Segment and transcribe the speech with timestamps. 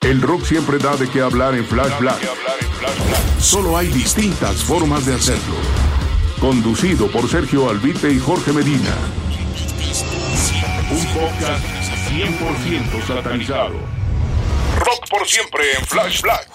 [0.00, 2.18] El rock siempre da de qué hablar en Flash Black.
[3.40, 5.56] Solo hay distintas formas de hacerlo.
[6.40, 8.94] Conducido por Sergio Albite y Jorge Medina.
[10.90, 11.64] Un podcast
[12.10, 13.74] 100% satanizado.
[14.78, 16.48] Rock por siempre en Flash Black.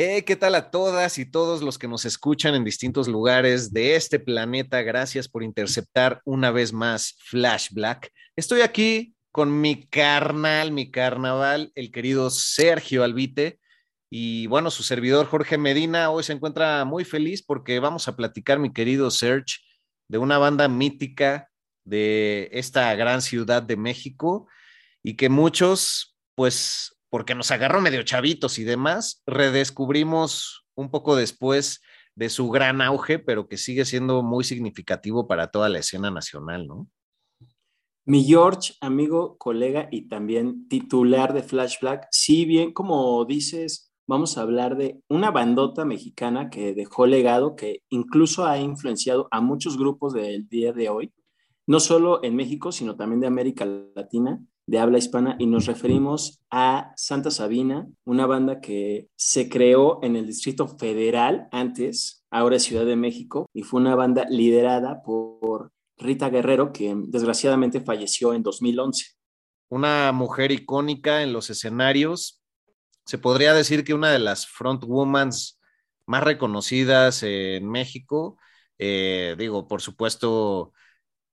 [0.00, 3.96] Eh, ¿Qué tal a todas y todos los que nos escuchan en distintos lugares de
[3.96, 4.80] este planeta?
[4.82, 8.12] Gracias por interceptar una vez más Flash Black.
[8.36, 13.58] Estoy aquí con mi carnal, mi carnaval, el querido Sergio Albite.
[14.08, 18.60] Y bueno, su servidor Jorge Medina hoy se encuentra muy feliz porque vamos a platicar,
[18.60, 19.56] mi querido Serge,
[20.06, 21.50] de una banda mítica
[21.84, 24.46] de esta gran ciudad de México
[25.02, 31.80] y que muchos, pues porque nos agarró medio chavitos y demás, redescubrimos un poco después
[32.14, 36.66] de su gran auge, pero que sigue siendo muy significativo para toda la escena nacional,
[36.66, 36.88] ¿no?
[38.04, 44.38] Mi George, amigo, colega y también titular de Flash Black, si bien como dices, vamos
[44.38, 49.76] a hablar de una bandota mexicana que dejó legado, que incluso ha influenciado a muchos
[49.76, 51.12] grupos del día de hoy,
[51.66, 56.42] no solo en México, sino también de América Latina de habla hispana y nos referimos
[56.50, 62.64] a Santa Sabina, una banda que se creó en el Distrito Federal antes, ahora es
[62.64, 68.42] Ciudad de México, y fue una banda liderada por Rita Guerrero, que desgraciadamente falleció en
[68.42, 69.06] 2011.
[69.70, 72.42] Una mujer icónica en los escenarios.
[73.06, 75.58] Se podría decir que una de las frontwomans
[76.06, 78.36] más reconocidas en México.
[78.78, 80.74] Eh, digo, por supuesto,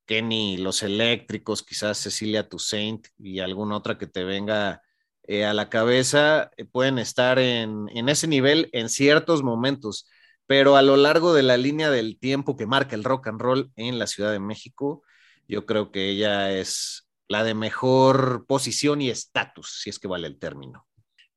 [0.06, 4.82] Kenny, Los Eléctricos, quizás Cecilia Toussaint y alguna otra que te venga
[5.24, 10.08] eh, a la cabeza, eh, pueden estar en, en, ese nivel en ciertos momentos,
[10.46, 13.72] pero a lo largo de la línea del tiempo que marca el rock and roll
[13.76, 15.02] en la Ciudad de México,
[15.48, 20.28] yo creo que ella es la de mejor posición y estatus, si es que vale
[20.28, 20.88] el término.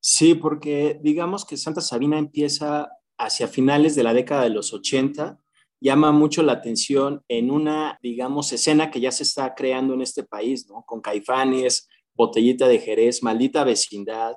[0.01, 5.39] Sí, porque digamos que Santa Sabina empieza hacia finales de la década de los 80
[5.81, 10.25] llama mucho la atención en una, digamos, escena que ya se está creando en este
[10.25, 10.85] país, ¿no?
[10.87, 14.35] Con Caifanes, Botellita de Jerez, Maldita Vecindad,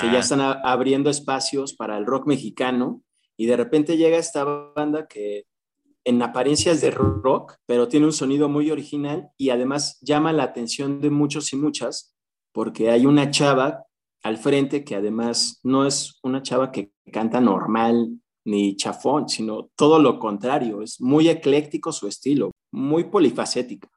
[0.00, 3.02] que ya están abriendo espacios para el rock mexicano
[3.36, 5.44] y de repente llega esta banda que
[6.04, 10.44] en apariencia es de rock, pero tiene un sonido muy original y además llama la
[10.44, 12.14] atención de muchos y muchas
[12.52, 13.84] porque hay una chava
[14.22, 19.98] al frente que además no es una chava que canta normal ni chafón, sino todo
[19.98, 23.88] lo contrario, es muy ecléctico su estilo, muy polifacético.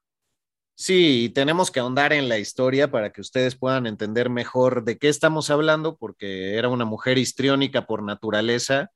[0.76, 5.10] Sí, tenemos que ahondar en la historia para que ustedes puedan entender mejor de qué
[5.10, 8.92] estamos hablando, porque era una mujer histriónica por naturaleza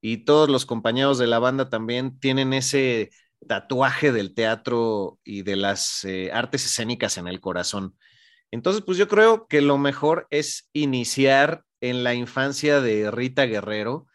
[0.00, 3.10] y todos los compañeros de la banda también tienen ese
[3.48, 7.96] tatuaje del teatro y de las eh, artes escénicas en el corazón.
[8.50, 14.06] Entonces, pues yo creo que lo mejor es iniciar en la infancia de Rita Guerrero,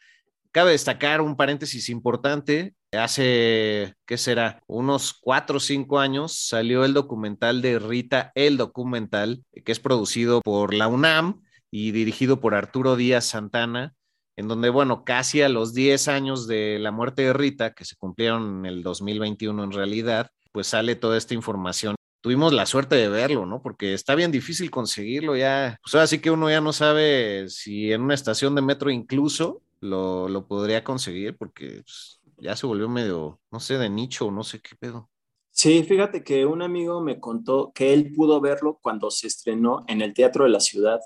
[0.55, 2.75] Cabe destacar un paréntesis importante.
[2.93, 4.61] Hace, ¿qué será?
[4.67, 10.39] Unos cuatro o cinco años salió el documental de Rita, el documental, que es producido
[10.39, 13.95] por la UNAM y dirigido por Arturo Díaz Santana,
[14.37, 17.97] en donde, bueno, casi a los 10 años de la muerte de Rita, que se
[17.97, 21.97] cumplieron en el 2021 en realidad, pues sale toda esta información.
[22.21, 23.61] Tuvimos la suerte de verlo, ¿no?
[23.61, 25.77] Porque está bien difícil conseguirlo ya.
[25.83, 29.61] Pues ahora sí que uno ya no sabe si en una estación de metro incluso
[29.81, 34.59] lo, podría conseguir porque pues, ya se volvió medio, no sé, de nicho, no sé
[34.61, 35.09] qué pedo.
[35.51, 40.01] Sí, fíjate que un amigo me contó que él pudo verlo cuando se estrenó en
[40.01, 40.99] el Teatro de la Ciudad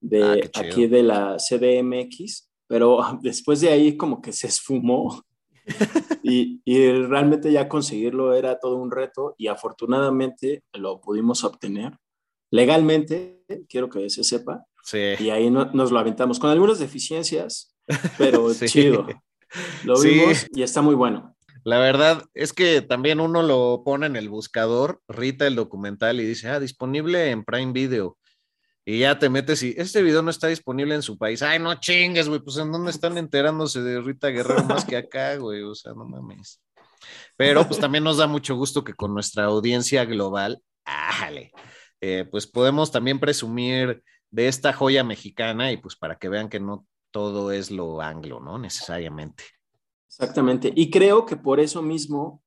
[0.00, 5.22] de ah, aquí de la CDMX, pero después de ahí como que se esfumó
[6.22, 11.98] y, y, realmente ya conseguirlo era todo un reto y afortunadamente lo pudimos obtener
[12.50, 14.64] legalmente, quiero que se sepa.
[14.82, 15.14] Sí.
[15.18, 17.74] Y ahí no, nos lo aventamos con algunas deficiencias,
[18.16, 19.06] pero chido.
[19.84, 21.34] Lo vimos y está muy bueno.
[21.64, 26.24] La verdad es que también uno lo pone en el buscador, Rita el documental y
[26.24, 28.16] dice, ah, disponible en Prime Video.
[28.84, 31.42] Y ya te metes y este video no está disponible en su país.
[31.42, 35.36] Ay, no chingues, güey, pues en dónde están enterándose de Rita Guerrero más que acá,
[35.36, 36.62] güey, o sea, no mames.
[37.36, 41.52] Pero pues también nos da mucho gusto que con nuestra audiencia global, ájale,
[42.00, 46.60] eh, pues podemos también presumir de esta joya mexicana y pues para que vean que
[46.60, 48.58] no todo es lo anglo, ¿no?
[48.58, 49.44] Necesariamente.
[50.06, 50.72] Exactamente.
[50.74, 52.42] Y creo que por eso mismo,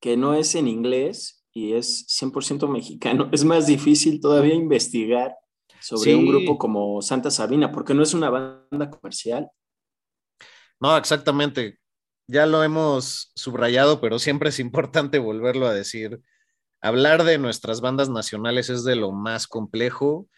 [0.00, 5.36] que no es en inglés y es 100% mexicano, es más difícil todavía investigar
[5.80, 9.50] sobre un grupo como Santa Sabina, porque no es una banda comercial.
[10.78, 11.78] No, exactamente.
[12.28, 16.20] Ya lo hemos subrayado, pero siempre es importante volverlo a decir.
[16.80, 20.28] Hablar de nuestras bandas nacionales es de lo más complejo.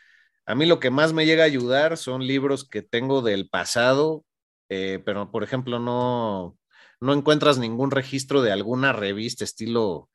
[0.47, 4.25] A mí lo que más me llega a ayudar son libros que tengo del pasado,
[4.69, 6.59] eh, pero por ejemplo no,
[7.01, 10.11] no encuentras ningún registro de alguna revista estilo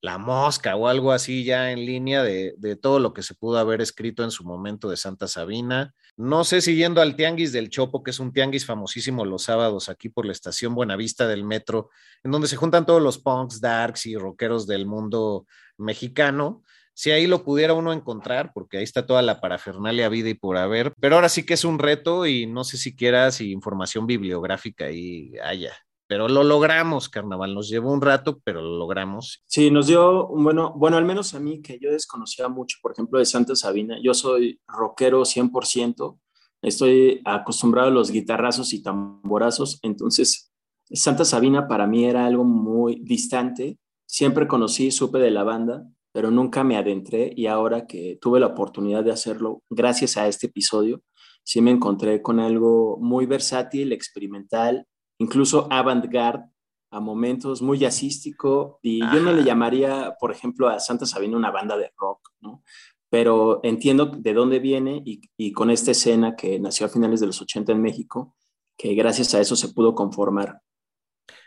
[0.00, 3.80] La Mosca o algo así ya en línea de, todo lo que se pudo haber
[3.80, 5.94] escrito en su momento de Santa Sabina.
[6.16, 10.08] No sé si al Tianguis del Chopo, que es un tianguis famosísimo los sábados aquí
[10.08, 11.90] por la estación Buenavista del metro,
[12.24, 15.46] en donde se juntan todos los punks, darks y rockeros del mundo
[15.76, 16.64] mexicano
[16.98, 20.56] si ahí lo pudiera uno encontrar, porque ahí está toda la parafernalia vida y por
[20.56, 24.86] haber, pero ahora sí que es un reto y no sé si quieras información bibliográfica
[24.86, 25.72] ahí haya.
[26.08, 27.54] Pero lo logramos, carnaval.
[27.54, 29.44] Nos llevó un rato, pero lo logramos.
[29.46, 33.20] Sí, nos dio bueno, bueno, al menos a mí, que yo desconocía mucho, por ejemplo,
[33.20, 33.98] de Santa Sabina.
[34.02, 36.18] Yo soy rockero 100%.
[36.62, 39.78] Estoy acostumbrado a los guitarrazos y tamborazos.
[39.82, 40.52] Entonces,
[40.90, 43.78] Santa Sabina para mí era algo muy distante.
[44.04, 48.46] Siempre conocí, supe de la banda, pero nunca me adentré y ahora que tuve la
[48.46, 51.02] oportunidad de hacerlo, gracias a este episodio,
[51.42, 54.86] sí me encontré con algo muy versátil, experimental,
[55.18, 56.44] incluso avant-garde,
[56.90, 61.50] a momentos muy jazzístico, y yo no le llamaría, por ejemplo, a Santa Sabina una
[61.50, 62.62] banda de rock, ¿no?
[63.10, 67.26] Pero entiendo de dónde viene y, y con esta escena que nació a finales de
[67.26, 68.34] los 80 en México,
[68.78, 70.62] que gracias a eso se pudo conformar.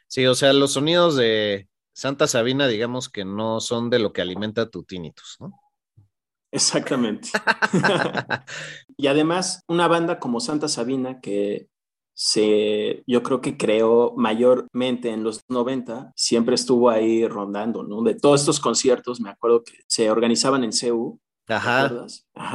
[0.07, 4.21] Sí, o sea, los sonidos de, Santa Sabina, digamos que no son de lo que
[4.21, 5.51] alimenta tu tinnitus, ¿no?
[6.51, 7.29] Exactamente.
[8.97, 11.67] y además, una banda como Santa Sabina, que
[12.13, 18.01] se, yo creo que creó mayormente en los 90, siempre estuvo ahí rondando, ¿no?
[18.03, 21.19] De todos estos conciertos, me acuerdo que se organizaban en CEU.
[21.47, 22.07] Ajá.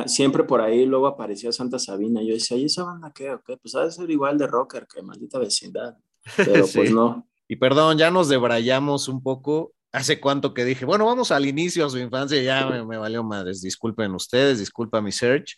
[0.06, 2.22] Siempre por ahí luego aparecía Santa Sabina.
[2.22, 3.32] Yo decía, ¿y esa banda qué?
[3.32, 3.56] Okay?
[3.56, 5.96] Pues ha de ser igual de rocker que maldita vecindad.
[6.36, 7.26] Pero pues no.
[7.48, 9.72] Y perdón, ya nos debrayamos un poco.
[9.92, 13.62] Hace cuánto que dije, bueno, vamos al inicio de su infancia, ya me, valió madres.
[13.62, 15.56] Disculpen ustedes, disculpa mi search.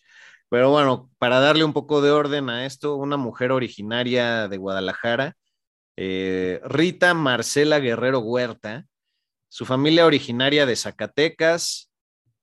[0.48, 5.36] Pero bueno, para darle un poco de orden a esto, una mujer originaria de Guadalajara,
[5.96, 8.86] eh, Rita Marcela Guerrero Huerta,
[9.48, 11.90] su familia originaria de Zacatecas,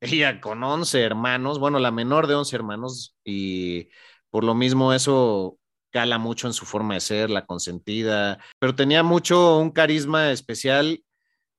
[0.01, 3.89] ella con 11 hermanos, bueno, la menor de 11 hermanos, y
[4.29, 5.57] por lo mismo eso
[5.95, 11.05] cala mucho en su forma de ser, la consentida, pero tenía mucho un carisma especial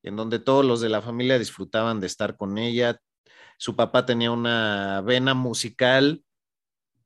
[0.02, 3.00] en donde todos los de la familia disfrutaban de estar con ella.
[3.56, 6.22] Su papá tenía una vena musical,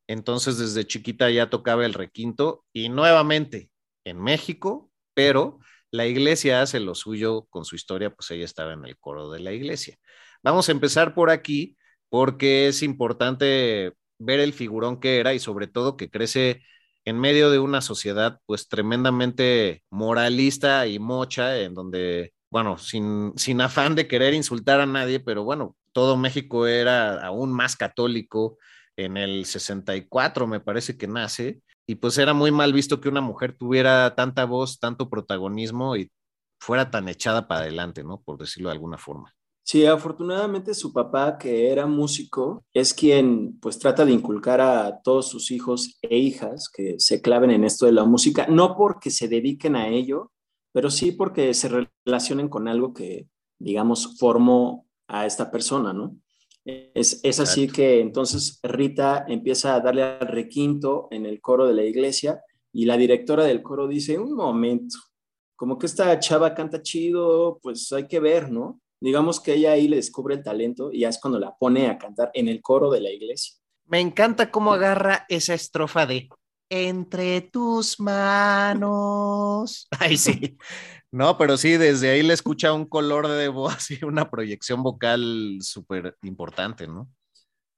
[0.08, 3.70] entonces desde chiquita ya tocaba el requinto y nuevamente
[4.04, 5.60] en México, pero
[5.92, 9.38] la iglesia hace lo suyo con su historia, pues ella estaba en el coro de
[9.38, 9.98] la iglesia.
[10.42, 11.76] Vamos a empezar por aquí
[12.08, 16.64] porque es importante ver el figurón que era y sobre todo que crece
[17.10, 23.60] en medio de una sociedad pues tremendamente moralista y mocha, en donde, bueno, sin, sin
[23.60, 28.58] afán de querer insultar a nadie, pero bueno, todo México era aún más católico
[28.96, 33.20] en el 64, me parece que nace, y pues era muy mal visto que una
[33.20, 36.12] mujer tuviera tanta voz, tanto protagonismo y
[36.60, 38.22] fuera tan echada para adelante, ¿no?
[38.22, 39.34] Por decirlo de alguna forma.
[39.70, 45.28] Sí, afortunadamente su papá, que era músico, es quien pues trata de inculcar a todos
[45.28, 49.28] sus hijos e hijas que se claven en esto de la música, no porque se
[49.28, 50.32] dediquen a ello,
[50.72, 51.68] pero sí porque se
[52.04, 53.28] relacionen con algo que,
[53.60, 56.16] digamos, formó a esta persona, ¿no?
[56.64, 61.74] Es, es así que entonces Rita empieza a darle al requinto en el coro de
[61.74, 64.96] la iglesia y la directora del coro dice, un momento,
[65.54, 68.80] como que esta chava canta chido, pues hay que ver, ¿no?
[69.00, 71.98] Digamos que ella ahí le descubre el talento y ya es cuando la pone a
[71.98, 73.56] cantar en el coro de la iglesia.
[73.86, 76.28] Me encanta cómo agarra esa estrofa de
[76.70, 79.88] entre tus manos.
[79.98, 80.56] Ay, sí.
[81.10, 85.58] No, pero sí, desde ahí le escucha un color de voz y una proyección vocal
[85.60, 87.10] súper importante, ¿no?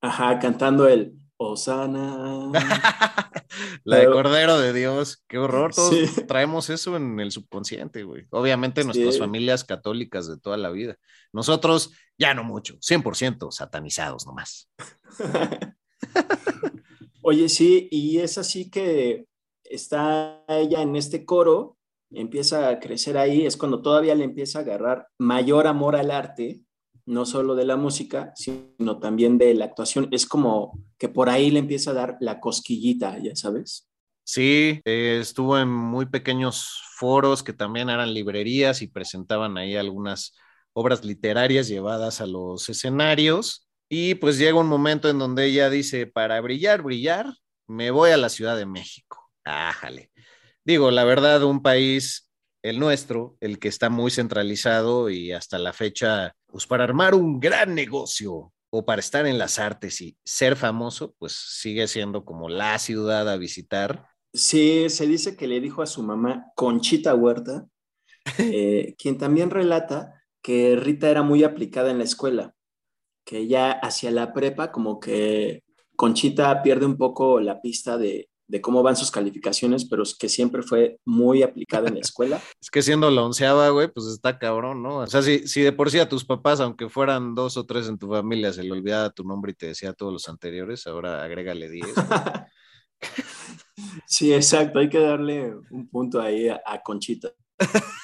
[0.03, 2.51] Ajá, cantando el Osana.
[3.85, 5.75] La de Cordero de Dios, qué horror.
[5.75, 5.95] Todos
[6.29, 8.27] traemos eso en el subconsciente, güey.
[8.31, 10.97] Obviamente nuestras familias católicas de toda la vida.
[11.33, 14.71] Nosotros ya no mucho, 100% satanizados nomás.
[17.23, 19.27] Oye, sí, y es así que
[19.65, 21.79] está ella en este coro,
[22.11, 26.61] empieza a crecer ahí, es cuando todavía le empieza a agarrar mayor amor al arte,
[27.07, 30.09] no solo de la música, sino también de la actuación.
[30.13, 33.89] Es como que por ahí le empieza a dar la cosquillita, ya sabes.
[34.25, 40.35] Sí, eh, estuvo en muy pequeños foros que también eran librerías y presentaban ahí algunas
[40.73, 43.67] obras literarias llevadas a los escenarios.
[43.89, 47.35] Y pues llega un momento en donde ella dice, para brillar, brillar,
[47.67, 49.31] me voy a la Ciudad de México.
[49.45, 50.11] Ájale.
[50.65, 52.31] Digo, la verdad, un país,
[52.63, 57.41] el nuestro, el que está muy centralizado y hasta la fecha, pues para armar un
[57.41, 62.49] gran negocio o para estar en las artes y ser famoso, pues sigue siendo como
[62.49, 64.07] la ciudad a visitar.
[64.33, 67.67] Sí, se dice que le dijo a su mamá Conchita Huerta,
[68.39, 72.55] eh, quien también relata que Rita era muy aplicada en la escuela,
[73.25, 75.65] que ya hacia la prepa como que
[75.97, 78.29] Conchita pierde un poco la pista de,
[78.61, 82.41] cómo van sus calificaciones, pero es que siempre fue muy aplicada en la escuela.
[82.61, 84.99] es que siendo la onceava, güey, pues está cabrón, ¿no?
[84.99, 87.89] O sea, si, si de por sí a tus papás, aunque fueran dos o tres
[87.89, 91.23] en tu familia, se le olvidaba tu nombre y te decía todos los anteriores, ahora
[91.23, 91.95] agrégale diez.
[94.07, 97.33] sí, exacto, hay que darle un punto ahí a Conchita.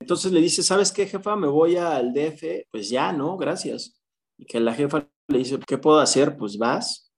[0.00, 1.36] Entonces le dice, ¿sabes qué, jefa?
[1.36, 2.68] Me voy al DF.
[2.70, 3.36] Pues ya, ¿no?
[3.36, 4.00] Gracias.
[4.38, 6.36] Y que la jefa le dice, ¿qué puedo hacer?
[6.36, 7.11] Pues vas.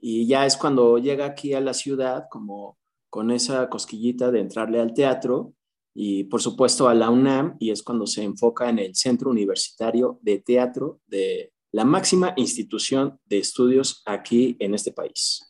[0.00, 2.78] Y ya es cuando llega aquí a la ciudad, como
[3.10, 5.52] con esa cosquillita de entrarle al teatro
[5.92, 10.18] y por supuesto a la UNAM, y es cuando se enfoca en el Centro Universitario
[10.22, 15.48] de Teatro de la máxima institución de estudios aquí en este país.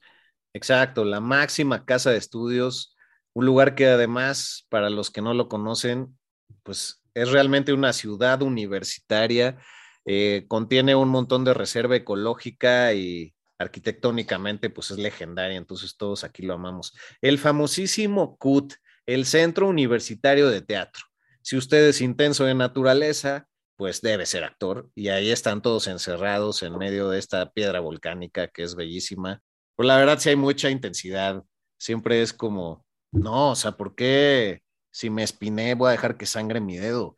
[0.53, 2.97] Exacto, la máxima casa de estudios,
[3.35, 6.19] un lugar que además, para los que no lo conocen,
[6.63, 9.59] pues es realmente una ciudad universitaria,
[10.05, 16.43] eh, contiene un montón de reserva ecológica y arquitectónicamente pues es legendaria, entonces todos aquí
[16.43, 16.97] lo amamos.
[17.21, 18.75] El famosísimo CUT,
[19.07, 21.05] el Centro Universitario de Teatro.
[21.43, 26.63] Si usted es intenso de naturaleza, pues debe ser actor y ahí están todos encerrados
[26.63, 29.43] en medio de esta piedra volcánica que es bellísima.
[29.77, 31.43] Pues la verdad sí hay mucha intensidad,
[31.79, 36.27] siempre es como, no, o sea, ¿por qué si me espiné, voy a dejar que
[36.27, 37.17] sangre mi dedo,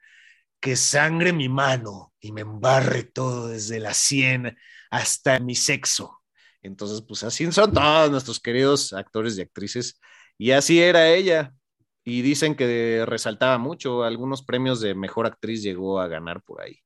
[0.60, 4.56] que sangre mi mano y me embarre todo desde la sien
[4.90, 6.21] hasta mi sexo.
[6.62, 10.00] Entonces, pues así son todos nuestros queridos actores y actrices.
[10.38, 11.54] Y así era ella.
[12.04, 14.02] Y dicen que resaltaba mucho.
[14.02, 16.78] Algunos premios de mejor actriz llegó a ganar por ahí.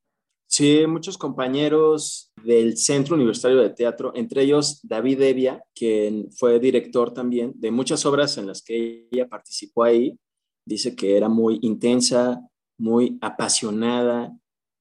[0.49, 7.13] Sí, muchos compañeros del Centro Universitario de Teatro, entre ellos David Evia, quien fue director
[7.13, 10.17] también de muchas obras en las que ella participó ahí,
[10.65, 12.41] dice que era muy intensa,
[12.79, 14.39] muy apasionada,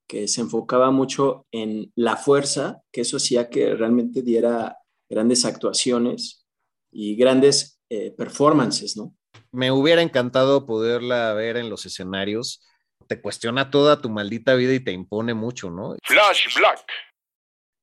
[0.08, 4.78] que se enfocaba mucho en la fuerza, que eso hacía que realmente diera
[5.09, 6.47] grandes actuaciones
[6.91, 9.15] y grandes eh, performances, ¿no?
[9.51, 12.62] Me hubiera encantado poderla ver en los escenarios.
[13.07, 15.95] Te cuestiona toda tu maldita vida y te impone mucho, ¿no?
[16.03, 16.85] Flash Black.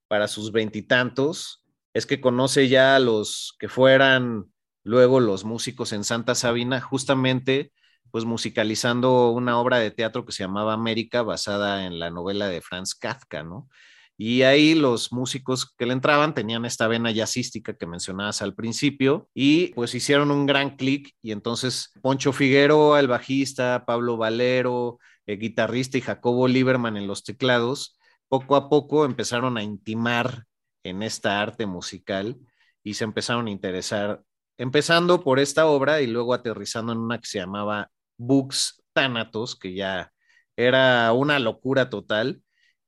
[0.09, 1.65] Para sus veintitantos,
[1.95, 4.53] es que conoce ya a los que fueran
[4.85, 7.73] luego los músicos en Santa Sabina, justamente
[8.11, 12.61] pues musicalizando una obra de teatro que se llamaba América, basada en la novela de
[12.61, 13.69] Franz Kafka, ¿no?
[14.17, 19.29] Y ahí los músicos que le entraban tenían esta vena jazzística que mencionabas al principio
[19.35, 25.39] y pues hicieron un gran clic y entonces Poncho Figueroa, el bajista, Pablo Valero, el
[25.39, 30.45] guitarrista y Jacobo Lieberman en los teclados, poco a poco empezaron a intimar
[30.85, 32.39] en esta arte musical
[32.83, 34.23] y se empezaron a interesar,
[34.59, 39.75] empezando por esta obra y luego aterrizando en una que se llamaba Books Thanatos, que
[39.75, 40.13] ya
[40.57, 42.43] era una locura total,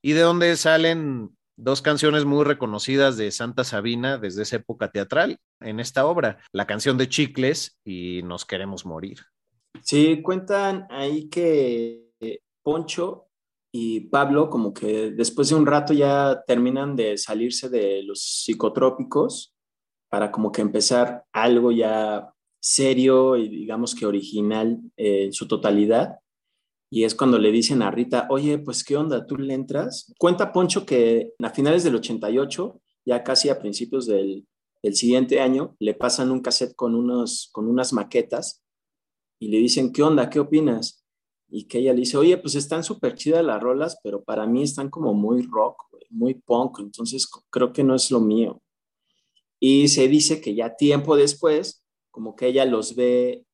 [0.04, 5.38] y de donde salen dos canciones muy reconocidas de Santa Sabina desde esa época teatral
[5.60, 9.20] en esta obra, la canción de Chicles y Nos queremos morir.
[9.80, 12.10] Sí, cuentan ahí que
[12.62, 13.28] Poncho
[13.72, 19.54] y Pablo como que después de un rato ya terminan de salirse de los psicotrópicos
[20.10, 22.30] para como que empezar algo ya
[22.60, 26.18] serio y digamos que original en su totalidad.
[26.94, 30.14] Y es cuando le dicen a Rita, oye, pues qué onda, tú le entras.
[30.16, 34.46] Cuenta Poncho que a finales del 88, ya casi a principios del
[34.80, 38.62] el siguiente año le pasan un cassette con, unos, con unas maquetas
[39.40, 40.30] y le dicen, ¿qué onda?
[40.30, 41.04] ¿Qué opinas?
[41.48, 44.62] Y que ella le dice, oye, pues están súper chidas las rolas, pero para mí
[44.62, 48.62] están como muy rock, muy punk, entonces creo que no es lo mío.
[49.58, 53.44] Y se dice que ya tiempo después, como que ella los ve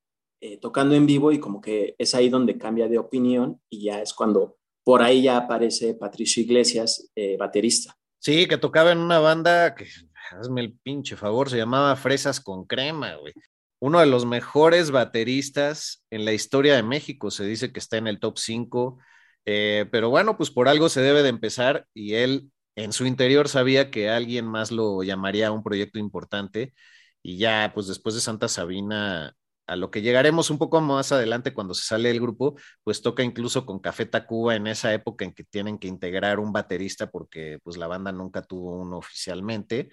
[0.41, 4.01] eh, tocando en vivo y como que es ahí donde cambia de opinión y ya
[4.01, 7.97] es cuando por ahí ya aparece Patricio Iglesias, eh, baterista.
[8.19, 9.87] Sí, que tocaba en una banda que,
[10.31, 13.33] hazme el pinche favor, se llamaba Fresas con Crema, güey.
[13.81, 18.07] Uno de los mejores bateristas en la historia de México, se dice que está en
[18.07, 18.99] el top 5,
[19.47, 23.49] eh, pero bueno, pues por algo se debe de empezar y él en su interior
[23.49, 26.75] sabía que alguien más lo llamaría un proyecto importante
[27.23, 29.35] y ya pues después de Santa Sabina
[29.71, 33.23] a lo que llegaremos un poco más adelante cuando se sale el grupo, pues toca
[33.23, 37.61] incluso con Café Tacuba en esa época en que tienen que integrar un baterista porque
[37.63, 39.91] pues la banda nunca tuvo uno oficialmente.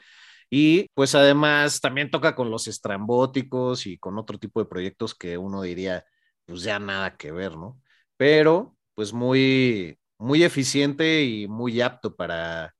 [0.49, 5.37] Y pues además también toca con los estrambóticos y con otro tipo de proyectos que
[5.37, 6.05] uno diría,
[6.45, 7.79] pues ya nada que ver, ¿no?
[8.17, 12.75] Pero pues muy, muy eficiente y muy apto para,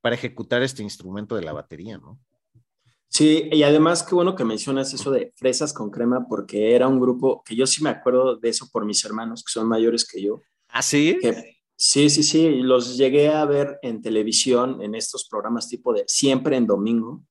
[0.00, 2.20] para ejecutar este instrumento de la batería, ¿no?
[3.08, 7.00] Sí, y además qué bueno que mencionas eso de fresas con crema, porque era un
[7.00, 10.22] grupo que yo sí me acuerdo de eso por mis hermanos, que son mayores que
[10.22, 10.40] yo.
[10.68, 11.18] ¿Ah, sí?
[11.76, 16.56] sí, sí, sí, los llegué a ver en televisión, en estos programas tipo de Siempre
[16.56, 17.22] en Domingo,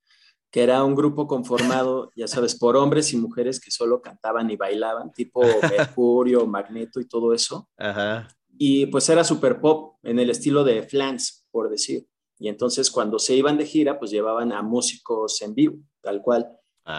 [0.50, 4.56] que era un grupo conformado, ya sabes, por hombres y mujeres que solo cantaban y
[4.56, 7.70] bailaban, tipo Mercurio, Magneto y todo eso.
[7.78, 8.28] Ajá.
[8.58, 12.08] Y pues era super pop en el estilo de Flans, por decir.
[12.38, 16.48] Y entonces cuando se iban de gira, pues llevaban a músicos en vivo, tal cual.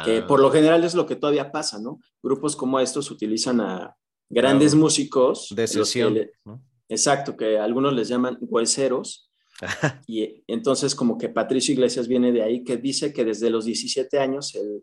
[0.05, 0.27] Que ah.
[0.27, 2.01] por lo general es lo que todavía pasa, ¿no?
[2.23, 3.97] Grupos como estos utilizan a
[4.29, 5.49] grandes músicos.
[5.55, 6.19] De sesión.
[6.89, 9.31] Exacto, que algunos les llaman hueseros.
[10.07, 14.19] y entonces como que Patricio Iglesias viene de ahí, que dice que desde los 17
[14.19, 14.83] años él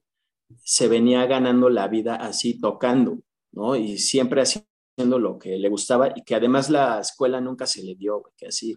[0.63, 3.19] se venía ganando la vida así tocando,
[3.51, 3.75] ¿no?
[3.75, 7.95] Y siempre haciendo lo que le gustaba y que además la escuela nunca se le
[7.95, 8.75] dio, que así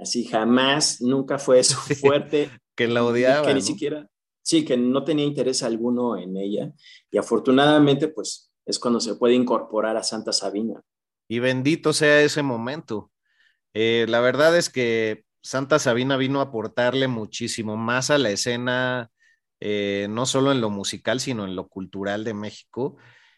[0.00, 2.50] Así jamás, nunca fue eso fuerte.
[2.74, 3.46] que la odiaba.
[3.46, 4.08] Que ni siquiera,
[4.42, 6.72] sí, que no tenía interés alguno en ella.
[7.10, 10.80] Y afortunadamente, pues es cuando se puede incorporar a Santa Sabina.
[11.28, 13.10] Y bendito sea ese momento.
[13.74, 19.10] Eh, la verdad es que Santa Sabina vino a aportarle muchísimo más a la escena,
[19.60, 22.96] eh, no solo en lo musical, sino en lo cultural de México.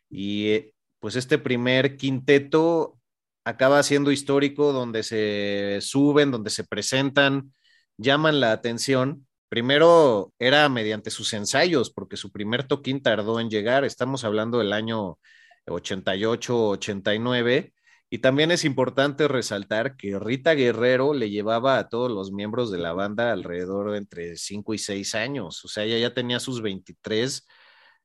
[0.09, 2.99] Y eh, pues este primer quinteto
[3.45, 7.53] acaba siendo histórico, donde se suben, donde se presentan,
[7.97, 9.27] llaman la atención.
[9.49, 13.85] Primero era mediante sus ensayos, porque su primer toquín tardó en llegar.
[13.85, 15.19] Estamos hablando del año
[15.67, 17.73] 88, 89.
[18.11, 22.79] Y también es importante resaltar que Rita Guerrero le llevaba a todos los miembros de
[22.79, 25.65] la banda alrededor de entre 5 y 6 años.
[25.65, 27.47] O sea, ella ya tenía sus 23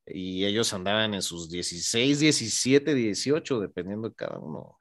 [0.06, 4.77] y ellos andaban en sus 16, 17, 18, dependiendo de cada uno.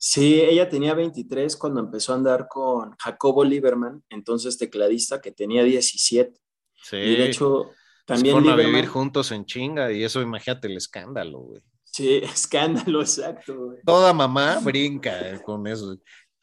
[0.00, 5.64] Sí, ella tenía 23 cuando empezó a andar con Jacobo Lieberman, entonces tecladista, que tenía
[5.64, 6.40] 17.
[6.84, 6.96] Sí.
[6.96, 7.72] Y de hecho,
[8.06, 8.36] también.
[8.36, 11.62] Van a vivir juntos en chinga, y eso, imagínate el escándalo, güey.
[11.82, 13.78] Sí, escándalo, exacto, güey.
[13.84, 15.98] Toda mamá brinca con eso.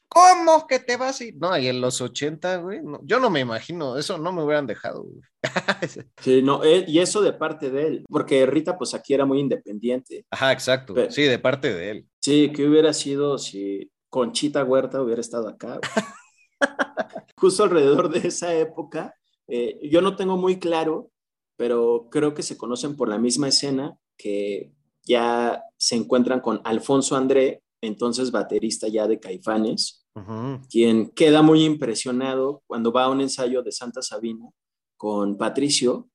[0.08, 1.36] ¿Cómo que te vas a ir?
[1.38, 5.04] No, y en los 80, güey, yo no me imagino, eso no me hubieran dejado,
[5.04, 5.22] güey.
[6.22, 9.40] sí, no, eh, y eso de parte de él, porque Rita, pues aquí era muy
[9.40, 10.26] independiente.
[10.30, 12.08] Ajá, exacto, sí, de parte de él.
[12.22, 15.80] Sí, que hubiera sido si Conchita Huerta hubiera estado acá.
[17.38, 19.14] Justo alrededor de esa época,
[19.48, 21.12] eh, yo no tengo muy claro,
[21.58, 24.72] pero creo que se conocen por la misma escena que
[25.04, 30.06] ya se encuentran con Alfonso André entonces baterista ya de Caifanes,
[30.70, 34.50] quien queda muy impresionado cuando va a un ensayo de Santa Sabina
[34.98, 36.10] con Patricio,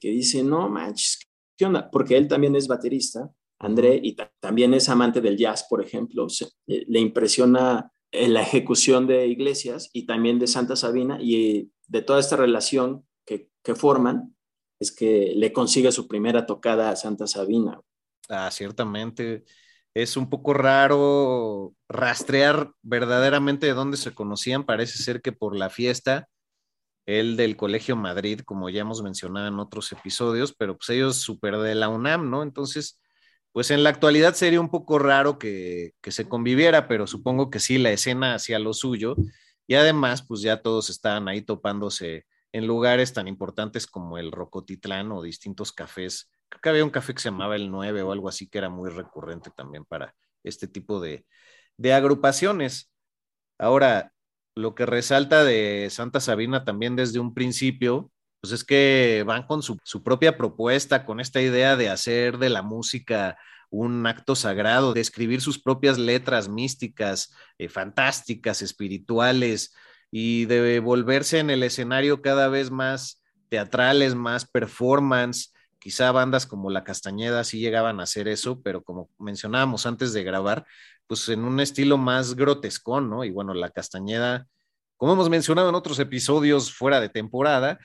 [0.00, 1.20] que dice, no manches,
[1.56, 1.90] ¿qué onda?
[1.90, 6.26] Porque él también es baterista, André, y también es amante del jazz, por ejemplo,
[6.66, 12.20] le impresiona eh, la ejecución de Iglesias y también de Santa Sabina y de toda
[12.20, 14.36] esta relación que, que forman,
[14.78, 17.80] es que le consigue su primera tocada a Santa Sabina.
[18.28, 19.44] Ah, ciertamente
[19.96, 24.64] es un poco raro rastrear verdaderamente de dónde se conocían.
[24.66, 26.28] Parece ser que por la fiesta,
[27.06, 31.56] el del Colegio Madrid, como ya hemos mencionado en otros episodios, pero pues ellos súper
[31.56, 32.42] de la UNAM, ¿no?
[32.42, 33.00] Entonces,
[33.52, 37.58] pues en la actualidad sería un poco raro que, que se conviviera, pero supongo que
[37.58, 39.16] sí, la escena hacía lo suyo.
[39.66, 45.10] Y además, pues ya todos estaban ahí topándose en lugares tan importantes como el Rocotitlán
[45.12, 48.28] o distintos cafés creo que había un café que se llamaba el 9 o algo
[48.28, 50.14] así que era muy recurrente también para
[50.44, 51.26] este tipo de,
[51.76, 52.90] de agrupaciones.
[53.58, 54.12] Ahora,
[54.54, 59.62] lo que resalta de Santa Sabina también desde un principio, pues es que van con
[59.62, 63.38] su, su propia propuesta, con esta idea de hacer de la música
[63.70, 69.74] un acto sagrado, de escribir sus propias letras místicas, eh, fantásticas, espirituales,
[70.10, 75.52] y de volverse en el escenario cada vez más teatrales, más performance.
[75.86, 80.24] Quizá bandas como La Castañeda sí llegaban a hacer eso, pero como mencionábamos antes de
[80.24, 80.66] grabar,
[81.06, 83.22] pues en un estilo más grotescón, ¿no?
[83.22, 84.48] Y bueno, La Castañeda,
[84.96, 87.78] como hemos mencionado en otros episodios fuera de temporada,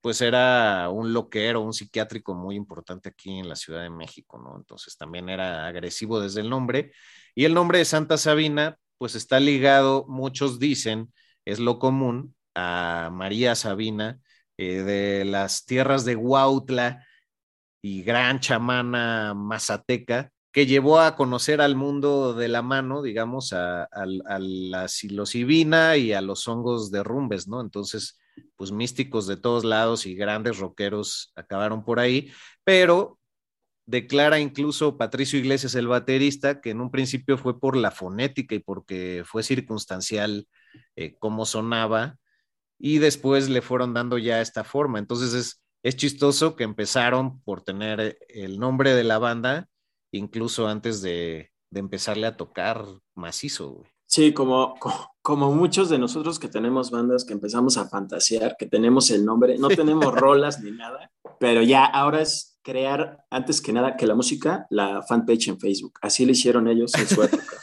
[0.00, 4.56] pues era un loquero, un psiquiátrico muy importante aquí en la Ciudad de México, ¿no?
[4.56, 6.92] Entonces también era agresivo desde el nombre.
[7.34, 11.12] Y el nombre de Santa Sabina, pues está ligado, muchos dicen,
[11.44, 14.20] es lo común, a María Sabina,
[14.58, 17.04] eh, de las tierras de Huautla
[17.82, 23.88] y gran chamana mazateca, que llevó a conocer al mundo de la mano, digamos, a,
[24.06, 27.60] la psilocibina y a los hongos de rumbes, ¿no?
[27.60, 28.20] Entonces,
[28.56, 32.30] pues místicos de todos lados y grandes rockeros acabaron por ahí,
[32.64, 33.18] pero
[33.86, 38.60] declara incluso Patricio Iglesias, el baterista, que en un principio fue por la fonética y
[38.60, 40.46] porque fue circunstancial
[40.96, 42.18] eh, cómo sonaba,
[42.78, 44.98] y después le fueron dando ya esta forma.
[44.98, 49.68] Entonces es, es chistoso que empezaron por tener el nombre de la banda,
[50.12, 53.84] incluso antes de, de empezarle a tocar macizo.
[54.06, 54.74] Sí, como,
[55.22, 59.56] como muchos de nosotros que tenemos bandas que empezamos a fantasear, que tenemos el nombre,
[59.56, 64.14] no tenemos rolas ni nada, pero ya ahora es crear, antes que nada, que la
[64.14, 65.98] música, la fanpage en Facebook.
[66.02, 67.56] Así lo hicieron ellos en su época.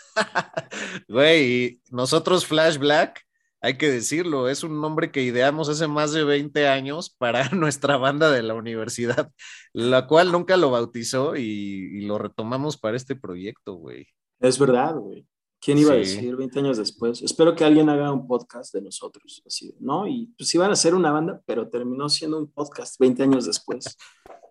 [1.07, 3.28] Güey, nosotros Flash Black
[3.61, 7.97] hay que decirlo, es un nombre que ideamos hace más de 20 años para nuestra
[7.97, 9.31] banda de la universidad,
[9.73, 14.07] la cual nunca lo bautizó y, lo retomamos para este proyecto, güey.
[14.39, 15.27] Es verdad, güey.
[15.61, 17.21] ¿Quién iba a decir 20 años después?
[17.21, 20.07] Espero que alguien haga un podcast de nosotros, así, ¿no?
[20.07, 23.97] Y pues iban a ser una banda, pero terminó siendo un podcast 20 años después.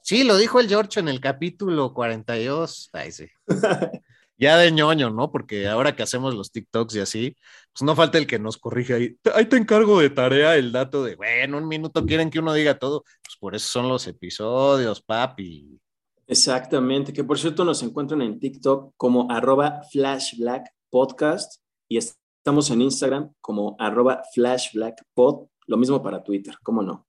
[0.02, 2.90] Sí, lo dijo el George en el capítulo 42.
[2.92, 3.26] Ay, sí.
[4.38, 5.30] ya de ñoño, ¿no?
[5.30, 7.36] Porque ahora que hacemos los TikToks y así,
[7.72, 9.16] pues no falta el que nos corrige ahí.
[9.34, 12.78] Ahí te encargo de tarea el dato de, bueno, un minuto quieren que uno diga
[12.78, 13.02] todo.
[13.02, 15.80] Pues por eso son los episodios, papi.
[16.26, 23.32] Exactamente, que por cierto nos encuentran en TikTok como arroba flashblackpodcast y estamos en Instagram
[23.40, 27.06] como arroba flashblackpod, lo mismo para Twitter, ¿cómo no?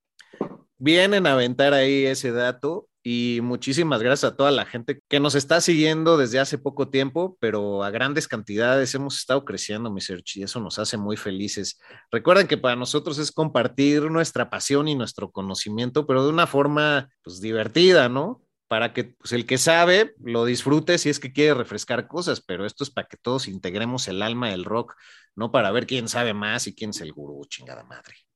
[0.78, 5.36] Vienen a aventar ahí ese dato y muchísimas gracias a toda la gente que nos
[5.36, 10.38] está siguiendo desde hace poco tiempo, pero a grandes cantidades hemos estado creciendo, mi search,
[10.38, 11.80] y eso nos hace muy felices.
[12.12, 17.10] Recuerden que para nosotros es compartir nuestra pasión y nuestro conocimiento, pero de una forma
[17.24, 18.44] pues divertida, ¿no?
[18.68, 22.66] Para que pues, el que sabe lo disfrute si es que quiere refrescar cosas, pero
[22.66, 24.96] esto es para que todos integremos el alma del rock,
[25.36, 28.29] no para ver quién sabe más y quién es el gurú, chingada madre.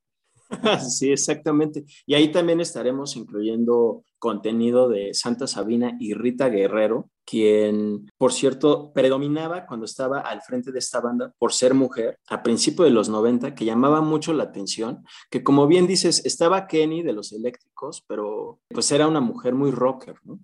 [0.89, 1.85] Sí, exactamente.
[2.05, 8.93] Y ahí también estaremos incluyendo contenido de Santa Sabina y Rita Guerrero, quien, por cierto,
[8.93, 13.09] predominaba cuando estaba al frente de esta banda por ser mujer a principios de los
[13.09, 18.03] 90, que llamaba mucho la atención, que como bien dices, estaba Kenny de los eléctricos,
[18.07, 20.39] pero pues era una mujer muy rocker, ¿no?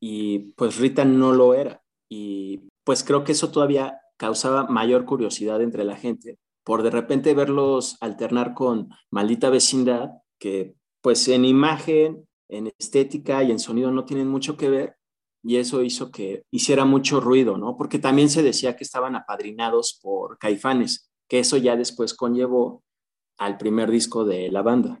[0.00, 1.82] Y pues Rita no lo era.
[2.08, 7.34] Y pues creo que eso todavía causaba mayor curiosidad entre la gente, por de repente
[7.34, 14.04] verlos alternar con Maldita Vecindad, que pues en imagen, en estética y en sonido no
[14.04, 14.96] tienen mucho que ver,
[15.42, 17.76] y eso hizo que hiciera mucho ruido, ¿no?
[17.76, 22.84] Porque también se decía que estaban apadrinados por Caifanes, que eso ya después conllevó
[23.38, 25.00] al primer disco de la banda.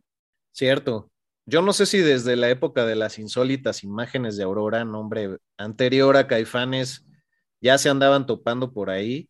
[0.52, 1.10] Cierto.
[1.44, 6.16] Yo no sé si desde la época de las insólitas imágenes de Aurora, nombre anterior
[6.16, 7.04] a Caifanes,
[7.60, 9.28] ya se andaban topando por ahí,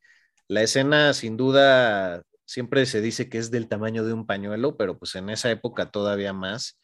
[0.49, 4.99] la escena, sin duda, siempre se dice que es del tamaño de un pañuelo, pero
[4.99, 6.81] pues en esa época todavía más.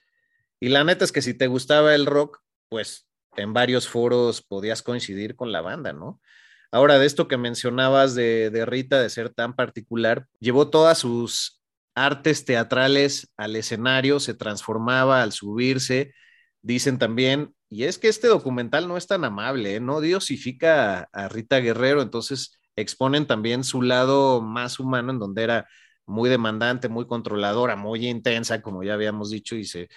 [0.60, 4.82] Y la neta es que si te gustaba el rock, pues en varios foros podías
[4.82, 6.20] coincidir con la banda, ¿no?
[6.70, 11.62] Ahora, de esto que mencionabas de, Rita, de ser tan particular, llevó todas sus
[11.94, 16.12] artes teatrales al escenario, se transformaba al subirse.
[16.60, 19.80] Dicen también, y es que este documental no es tan amable, ¿eh?
[19.80, 25.42] no diosifica a, a Rita Guerrero, entonces exponen también su lado más humano, en donde
[25.42, 25.68] era
[26.06, 29.88] muy demandante, muy controladora, muy intensa, como ya habíamos dicho, y se,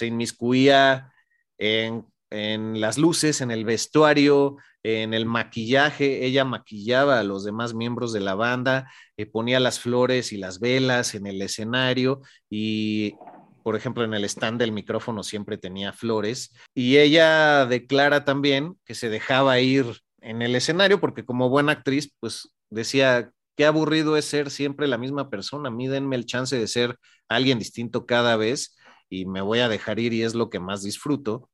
[0.00, 1.12] inmiscuía
[1.58, 6.24] en, las luces, en el vestuario, en el maquillaje.
[6.24, 10.58] Ella maquillaba a los demás miembros de la banda, eh, ponía las flores y las
[10.58, 13.14] velas en el escenario y
[13.62, 18.94] por ejemplo, en el stand del micrófono siempre tenía flores y ella declara también que
[18.96, 24.24] se dejaba ir en el escenario, porque como buena actriz, pues decía, qué aburrido es
[24.26, 26.96] ser siempre la misma persona, a mí denme el chance de ser
[27.28, 28.76] alguien distinto cada vez.
[29.08, 31.50] y me voy a dejar ir y es lo que más disfruto.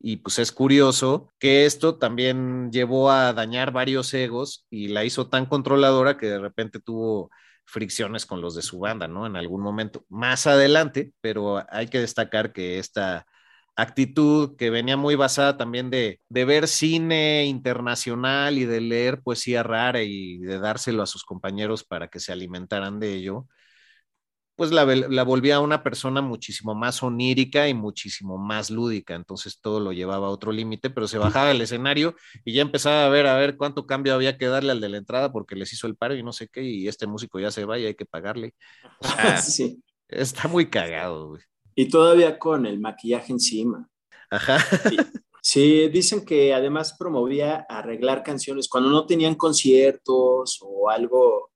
[0.00, 5.28] Y pues es curioso que esto también llevó a dañar varios egos y la hizo
[5.28, 7.30] tan controladora que de repente tuvo
[7.64, 9.26] fricciones con los de su banda, ¿no?
[9.26, 13.26] En algún momento más adelante, pero hay que destacar que esta
[13.76, 19.62] actitud que venía muy basada también de, de, ver cine internacional y de leer poesía
[19.62, 23.46] rara y de dárselo a sus compañeros para que se alimentaran de ello,
[24.56, 29.80] pues la, la volvía una persona muchísimo más onírica y muchísimo más lúdica, entonces todo
[29.80, 33.26] lo llevaba a otro límite, pero se bajaba del escenario y ya empezaba a ver
[33.26, 35.96] a ver cuánto cambio había que darle al de la entrada porque les hizo el
[35.96, 38.54] paro y no sé qué, y este músico ya se va y hay que pagarle.
[39.42, 39.82] sí.
[40.08, 41.42] Está muy cagado, güey.
[41.74, 43.88] Y todavía con el maquillaje encima.
[44.30, 44.58] Ajá.
[45.46, 51.50] Sí, dicen que además promovía arreglar canciones cuando no tenían conciertos o algo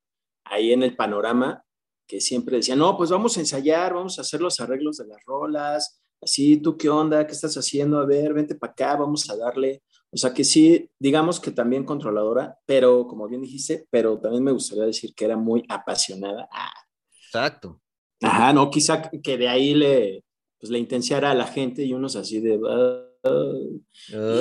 [0.44, 1.64] ahí en el panorama,
[2.06, 5.24] que siempre decía, no, pues vamos a ensayar, vamos a hacer los arreglos de las
[5.24, 7.26] rolas, así, ¿tú qué onda?
[7.26, 7.98] ¿Qué estás haciendo?
[7.98, 9.82] A ver, vente para acá, vamos a darle.
[10.10, 14.52] O sea que sí, digamos que también controladora, pero como bien dijiste, pero también me
[14.52, 16.46] gustaría decir que era muy apasionada.
[16.52, 16.74] Ah.
[17.24, 17.80] Exacto.
[18.22, 20.24] Ajá, no, quizá que de ahí le,
[20.58, 22.60] pues, le intenciara a la gente y unos así de...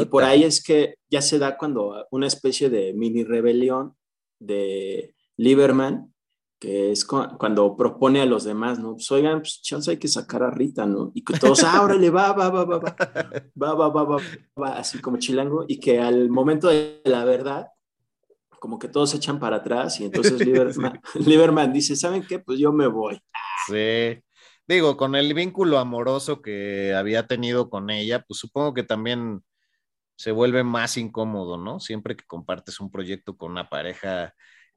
[0.01, 3.95] y por ahí es que ya se da cuando una especie de mini rebelión
[4.39, 6.13] de Lieberman,
[6.59, 8.93] que es cuando propone a los demás, ¿no?
[8.93, 11.11] Pues oigan, pues chance hay que sacar a Rita, ¿no?
[11.13, 12.95] Y que todos, ah, órale, va, va, va, va, va,
[13.61, 14.17] va, va, va, va,
[14.59, 17.67] va, así como chilango, y que al momento de la verdad,
[18.59, 22.39] como que todos se echan para atrás, y entonces Lieberman, Lieberman dice, ¿saben qué?
[22.39, 23.21] Pues yo me voy.
[23.69, 29.41] Digo, con el vínculo amoroso que había tenido con ella, pues supongo que también
[30.17, 31.79] se vuelve más incómodo, ¿no?
[31.79, 34.33] Siempre que compartes un proyecto con una pareja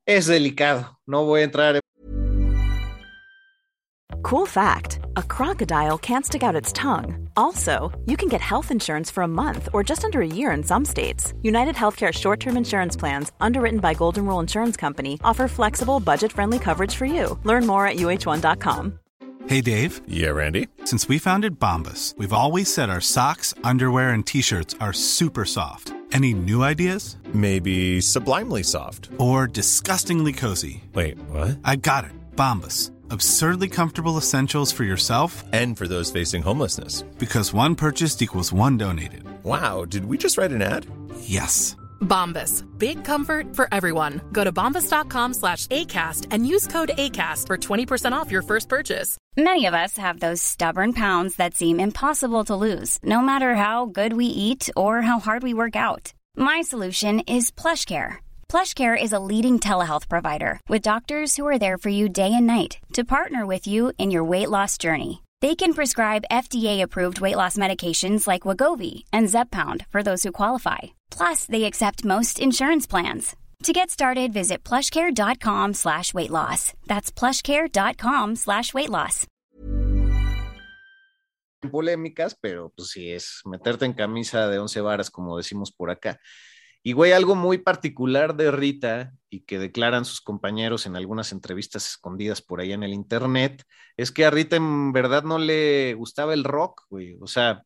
[0.06, 1.00] es delicado.
[1.06, 1.80] No voy a entrar.
[4.22, 7.28] Cool fact a crocodile can't stick out its tongue.
[7.36, 10.62] Also, you can get health insurance for a month or just under a year in
[10.62, 11.34] some states.
[11.42, 16.32] United Healthcare short term insurance plans, underwritten by Golden Rule Insurance Company, offer flexible, budget
[16.32, 17.38] friendly coverage for you.
[17.44, 18.98] Learn more at uh1.com.
[19.46, 20.02] Hey, Dave.
[20.06, 20.68] Yeah, Randy.
[20.84, 25.44] Since we founded Bombus, we've always said our socks, underwear, and t shirts are super
[25.44, 25.92] soft.
[26.12, 27.16] Any new ideas?
[27.32, 29.10] Maybe sublimely soft.
[29.18, 30.84] Or disgustingly cozy.
[30.92, 31.58] Wait, what?
[31.64, 32.12] I got it.
[32.36, 32.90] Bombas.
[33.10, 37.02] Absurdly comfortable essentials for yourself and for those facing homelessness.
[37.18, 39.24] Because one purchased equals one donated.
[39.42, 40.86] Wow, did we just write an ad?
[41.22, 41.74] Yes.
[42.00, 42.64] Bombas.
[42.78, 44.20] Big comfort for everyone.
[44.30, 49.18] Go to bombas.com slash ACAST and use code ACAST for 20% off your first purchase.
[49.36, 53.86] Many of us have those stubborn pounds that seem impossible to lose, no matter how
[53.86, 56.12] good we eat or how hard we work out.
[56.36, 58.18] My solution is PlushCare.
[58.50, 62.48] PlushCare is a leading telehealth provider with doctors who are there for you day and
[62.48, 65.22] night to partner with you in your weight loss journey.
[65.40, 70.78] They can prescribe FDA-approved weight loss medications like Wagovi and Zepbound for those who qualify.
[71.12, 73.36] Plus, they accept most insurance plans.
[73.62, 76.72] To get started, visit plushcare.com slash weight loss.
[76.88, 79.28] That's plushcare.com slash weight loss.
[81.70, 86.18] Polémicas, pero pues sí es meterte en camisa de once varas, como decimos por acá.
[86.82, 91.86] Y güey, algo muy particular de Rita y que declaran sus compañeros en algunas entrevistas
[91.86, 93.64] escondidas por ahí en el internet,
[93.96, 97.16] es que a Rita en verdad no le gustaba el rock, güey.
[97.20, 97.62] O sea,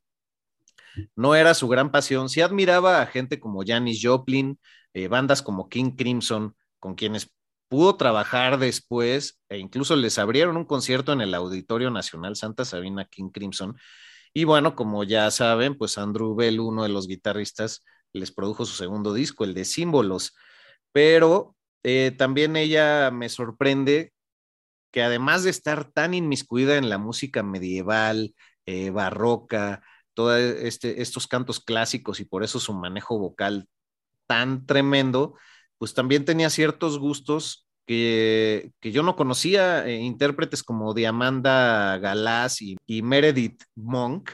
[1.17, 2.29] no era su gran pasión.
[2.29, 4.59] Sí admiraba a gente como Janis Joplin,
[4.95, 7.31] eh, bandas como King Crimson, con quienes
[7.69, 13.07] pudo trabajar después, e incluso les abrieron un concierto en el Auditorio Nacional Santa Sabina
[13.07, 13.77] King Crimson.
[14.33, 18.75] Y bueno, como ya saben, pues Andrew Bell, uno de los guitarristas, les produjo su
[18.75, 20.35] segundo disco, el de Símbolos.
[20.93, 24.13] Pero eh, también ella me sorprende
[24.91, 28.35] que además de estar tan inmiscuida en la música medieval,
[28.67, 29.83] eh, barroca,
[30.15, 33.69] todos este, estos cantos clásicos y por eso su manejo vocal
[34.27, 35.37] tan tremendo,
[35.79, 42.77] pues también tenía ciertos gustos que, yo no conocía, eh, intérpretes como Diamanda Galás y,
[43.03, 44.31] Meredith Monk,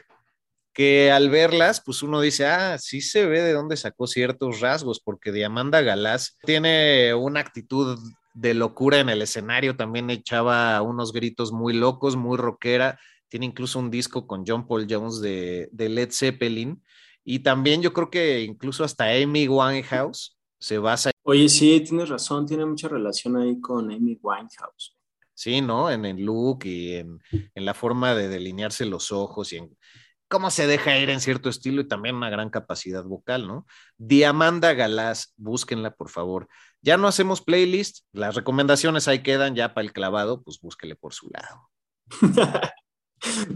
[0.72, 5.00] que al verlas, pues uno dice, ah, sí se ve de dónde sacó ciertos rasgos,
[5.00, 7.98] porque Diamanda Galás tiene una actitud
[8.35, 13.78] de locura en el escenario, también echaba unos gritos muy locos, muy rockera, tiene incluso
[13.78, 16.83] un disco con John Paul Jones de, Led Zeppelin.
[17.24, 21.11] Y también yo creo que incluso hasta Amy Winehouse se basa.
[21.22, 24.96] Oye, sí, tienes razón, tiene mucha relación ahí con Amy Winehouse.
[25.35, 25.90] Sí, ¿no?
[25.90, 27.20] En el look y en,
[27.54, 29.76] en la forma de delinearse los ojos y en
[30.30, 33.66] cómo se deja ir en cierto estilo y también una gran capacidad vocal, ¿no?
[33.98, 36.48] Diamanda Galás, búsquenla por favor.
[36.80, 41.12] Ya no hacemos playlist, las recomendaciones ahí quedan ya para el clavado, pues búsquele por
[41.12, 41.68] su lado.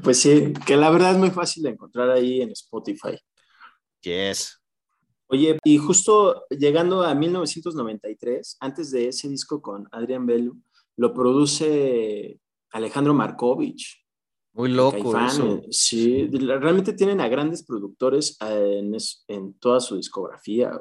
[0.03, 3.19] Pues sí, que la verdad es muy fácil de encontrar ahí en Spotify.
[4.03, 4.61] Yes.
[5.27, 10.61] Oye, y justo llegando a 1993, antes de ese disco con Adrian Bellu,
[10.97, 12.39] lo produce
[12.73, 14.04] Alejandro Markovich.
[14.55, 15.19] Muy loco.
[15.19, 15.63] Eso.
[15.71, 18.97] Sí, realmente tienen a grandes productores en,
[19.29, 20.79] en toda su discografía.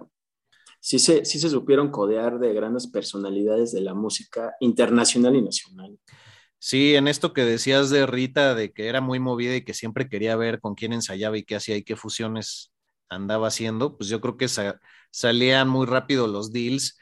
[0.80, 5.98] Sí se, sí se supieron codear de grandes personalidades de la música internacional y nacional.
[6.60, 10.08] Sí, en esto que decías de Rita, de que era muy movida y que siempre
[10.08, 12.72] quería ver con quién ensayaba y qué hacía y qué fusiones
[13.10, 14.48] andaba haciendo, pues yo creo que
[15.12, 16.98] salían muy rápido los deals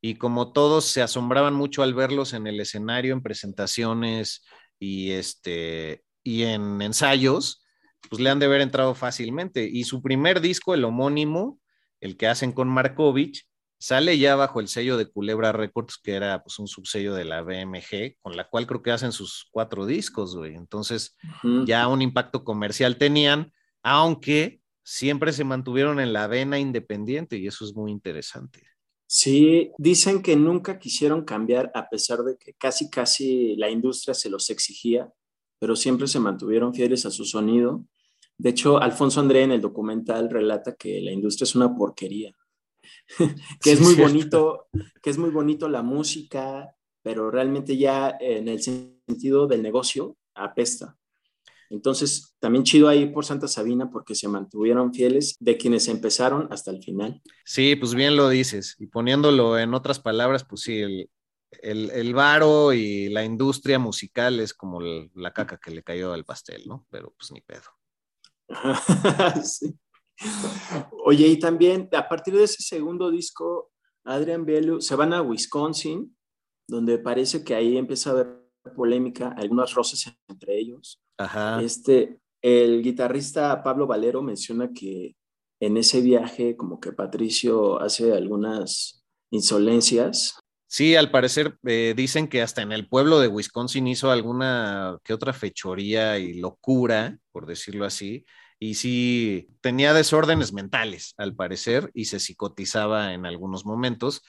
[0.00, 4.44] y como todos se asombraban mucho al verlos en el escenario, en presentaciones
[4.78, 7.64] y, este, y en ensayos,
[8.10, 9.68] pues le han de haber entrado fácilmente.
[9.70, 11.58] Y su primer disco, el homónimo,
[12.00, 13.48] el que hacen con Markovich,
[13.80, 17.42] Sale ya bajo el sello de Culebra Records, que era pues un subsello de la
[17.42, 20.56] BMG, con la cual creo que hacen sus cuatro discos, güey.
[20.56, 21.16] Entonces,
[21.64, 23.52] ya un impacto comercial tenían,
[23.84, 28.64] aunque siempre se mantuvieron en la vena independiente y eso es muy interesante.
[29.06, 34.28] Sí, dicen que nunca quisieron cambiar a pesar de que casi, casi la industria se
[34.28, 35.08] los exigía,
[35.58, 37.84] pero siempre se mantuvieron fieles a su sonido.
[38.36, 42.32] De hecho, Alfonso André en el documental relata que la industria es una porquería.
[43.62, 44.68] que es muy bonito,
[45.02, 50.96] que es muy bonito la música, pero realmente ya en el sentido del negocio apesta.
[51.70, 56.70] Entonces, también chido ahí por Santa Sabina porque se mantuvieron fieles de quienes empezaron hasta
[56.70, 57.20] el final.
[57.44, 58.74] Sí, pues bien lo dices.
[58.78, 61.10] Y poniéndolo en otras palabras, pues sí, el,
[61.50, 66.24] el, el varo y la industria musical es como la caca que le cayó al
[66.24, 66.86] pastel, ¿no?
[66.90, 67.62] Pero pues ni pedo.
[69.44, 69.74] sí.
[71.04, 73.70] Oye, y también a partir de ese segundo disco,
[74.04, 76.16] Adrian Bellu se van a Wisconsin,
[76.66, 81.00] donde parece que ahí empieza a haber polémica, algunas roces entre ellos.
[81.16, 81.62] Ajá.
[81.62, 85.16] Este, el guitarrista Pablo Valero menciona que
[85.60, 90.38] en ese viaje como que Patricio hace algunas insolencias.
[90.70, 95.14] Sí, al parecer eh, dicen que hasta en el pueblo de Wisconsin hizo alguna que
[95.14, 98.26] otra fechoría y locura, por decirlo así,
[98.58, 104.22] y sí tenía desórdenes mentales, al parecer, y se psicotizaba en algunos momentos.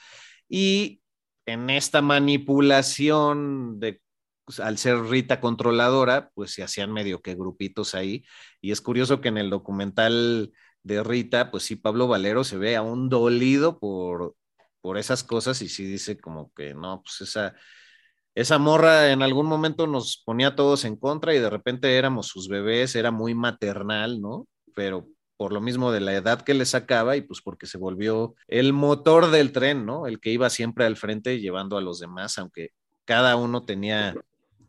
[0.48, 1.02] Y
[1.44, 4.00] en esta manipulación de
[4.46, 8.24] pues, al ser Rita controladora, pues se hacían medio que grupitos ahí.
[8.62, 12.76] Y es curioso que en el documental de Rita, pues sí, Pablo Valero se ve
[12.76, 14.36] aún dolido por,
[14.80, 17.54] por esas cosas y sí dice como que no, pues esa,
[18.34, 22.28] esa morra en algún momento nos ponía a todos en contra y de repente éramos
[22.28, 24.46] sus bebés, era muy maternal, ¿no?
[24.74, 28.34] Pero por lo mismo de la edad que le sacaba y pues porque se volvió
[28.46, 30.06] el motor del tren, ¿no?
[30.06, 32.70] El que iba siempre al frente llevando a los demás, aunque
[33.04, 34.14] cada uno tenía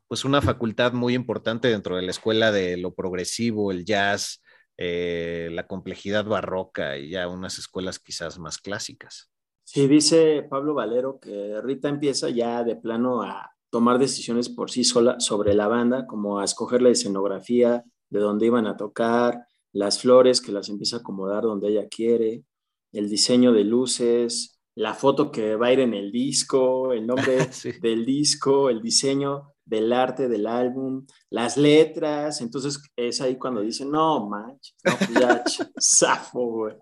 [0.07, 4.41] pues una facultad muy importante dentro de la escuela de lo progresivo, el jazz,
[4.77, 9.30] eh, la complejidad barroca y ya unas escuelas quizás más clásicas.
[9.73, 14.83] Sí, dice Pablo Valero que Rita empieza ya de plano a tomar decisiones por sí
[14.83, 20.01] sola sobre la banda, como a escoger la escenografía, de dónde iban a tocar, las
[20.01, 22.43] flores que las empieza a acomodar donde ella quiere,
[22.91, 27.37] el diseño de luces, la foto que va a ir en el disco, el nombre
[27.81, 32.41] del disco, el diseño del arte del álbum, las letras.
[32.41, 35.43] Entonces es ahí cuando dicen, no manches, no, pues ya,
[35.81, 36.75] zafo, güey,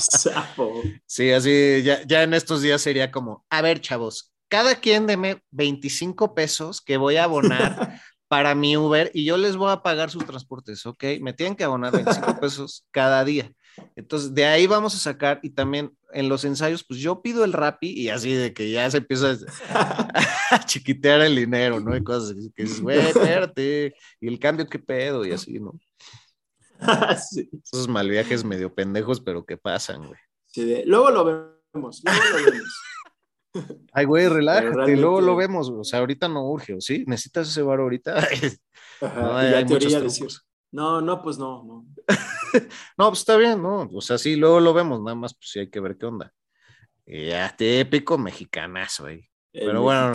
[0.00, 0.82] zafo.
[1.06, 5.42] Sí, así ya, ya en estos días sería como, a ver, chavos, cada quien deme
[5.50, 10.10] 25 pesos que voy a abonar para mi Uber y yo les voy a pagar
[10.10, 11.04] sus transportes, ¿ok?
[11.20, 13.52] Me tienen que abonar 25 pesos cada día.
[13.96, 17.52] Entonces, de ahí vamos a sacar y también en los ensayos, pues yo pido el
[17.52, 19.36] Rappi y así de que ya se empieza
[19.70, 20.10] a,
[20.66, 21.96] chiquitear el dinero, ¿no?
[21.96, 25.72] Y cosas así que dices, güey, espérate, y el cambio, qué pedo, y así, ¿no?
[27.30, 27.48] sí.
[27.64, 30.20] Esos mal viajes medio pendejos, pero que pasan, güey.
[30.46, 32.82] Sí, luego lo vemos, luego lo vemos.
[33.92, 37.04] Ay, güey, relájate, luego lo vemos, o sea, ahorita no urge, ¿sí?
[37.06, 38.16] ¿Necesitas ese bar ahorita?
[39.00, 40.28] Ajá, no, hay, teoría decir.
[40.70, 41.86] No, no, pues no, no.
[42.98, 43.88] no, pues está bien, ¿no?
[43.92, 46.32] O sea, sí, luego lo vemos, nada más, pues sí hay que ver qué onda.
[47.06, 49.24] Ya, este épico mexicanazo ahí.
[49.52, 50.12] pero bueno,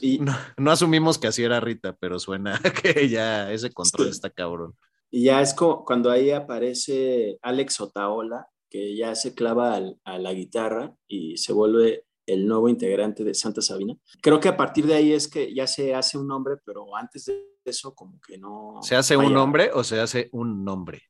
[0.00, 0.18] y...
[0.18, 4.74] no, asumimos que así era Rita, pero suena que ya ese control está cabrón.
[5.10, 10.32] Y ya es como cuando ahí aparece Alex Otaola, que ya se clava a la
[10.32, 13.96] guitarra y se vuelve el nuevo integrante de Santa Sabina.
[14.22, 17.26] Creo que a partir de ahí es que ya se hace un nombre, pero antes
[17.26, 18.78] de eso como que no...
[18.82, 21.02] ¿Se hace un nombre o se hace un nombre?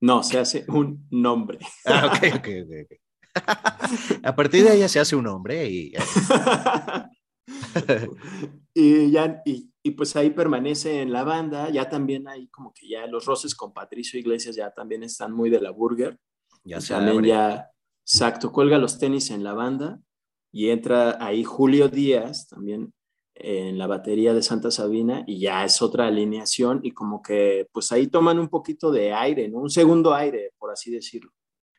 [0.00, 1.58] No, se hace un nombre.
[1.84, 2.72] Ah, ok, ok, ok.
[4.24, 5.92] a partir de ahí ya se hace un nombre y...
[8.74, 12.88] y ya y, y pues ahí permanece en la banda, ya también hay como que
[12.88, 16.18] ya los roces con Patricio Iglesias ya también están muy de la burger.
[16.64, 17.70] Ya se también ya,
[18.04, 20.00] exacto, cuelga los tenis en la banda
[20.52, 22.92] y entra ahí Julio Díaz también
[23.40, 27.92] en la batería de Santa Sabina y ya es otra alineación y como que pues
[27.92, 29.58] ahí toman un poquito de aire, ¿no?
[29.58, 31.30] Un segundo aire, por así decirlo.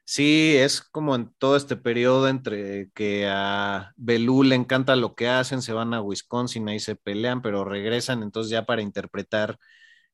[0.05, 5.27] Sí, es como en todo este periodo entre que a Belú le encanta lo que
[5.27, 9.59] hacen, se van a Wisconsin, ahí se pelean, pero regresan entonces ya para interpretar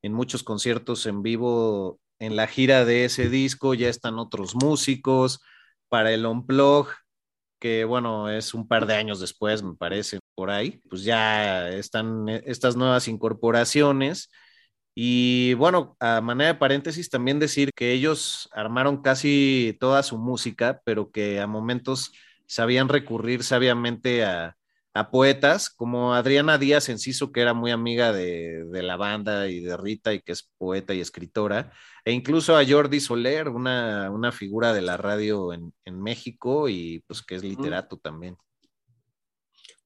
[0.02, 5.42] en muchos conciertos en vivo en la gira de ese disco, ya están otros músicos,
[5.90, 6.88] para el Unplug,
[7.60, 12.30] que bueno, es un par de años después, me parece, por ahí, pues ya están
[12.30, 14.30] estas nuevas incorporaciones.
[14.96, 20.82] Y bueno, a manera de paréntesis, también decir que ellos armaron casi toda su música,
[20.86, 22.14] pero que a momentos
[22.48, 24.56] sabían recurrir sabiamente a,
[25.12, 30.14] poetas, como Adriana Díaz Enciso, que era muy amiga de, la banda y de Rita,
[30.14, 31.74] y que es poeta y escritora,
[32.06, 37.22] e incluso a Jordi Soler, una, figura de la radio en, en, México y pues
[37.22, 38.38] que es literato también.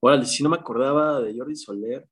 [0.00, 2.06] Bueno, si no me acordaba de Jordi Soler,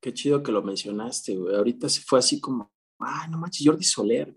[0.00, 1.56] Qué chido que lo mencionaste, güey.
[1.56, 4.34] Ahorita se fue así como, ah, no manches, Jordi Soler.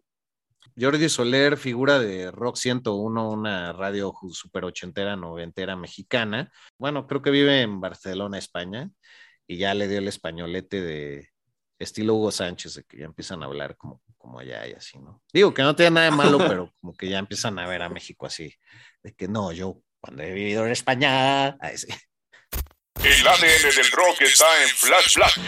[0.80, 6.52] Jordi Soler, figura de Rock 101, una radio super ochentera, noventera mexicana.
[6.78, 8.90] Bueno, creo que vive en Barcelona, España,
[9.48, 11.30] y ya le dio el españolete de
[11.80, 15.24] estilo Hugo Sánchez, de que ya empiezan a hablar como, como allá y así, ¿no?
[15.34, 17.90] Digo que no tiene nada de malo, pero como que ya empiezan a ver a
[17.90, 18.54] México así,
[19.02, 21.88] de que no, yo cuando he vivido en España, sí.
[23.04, 25.40] El ADN del rock está en Flash Black.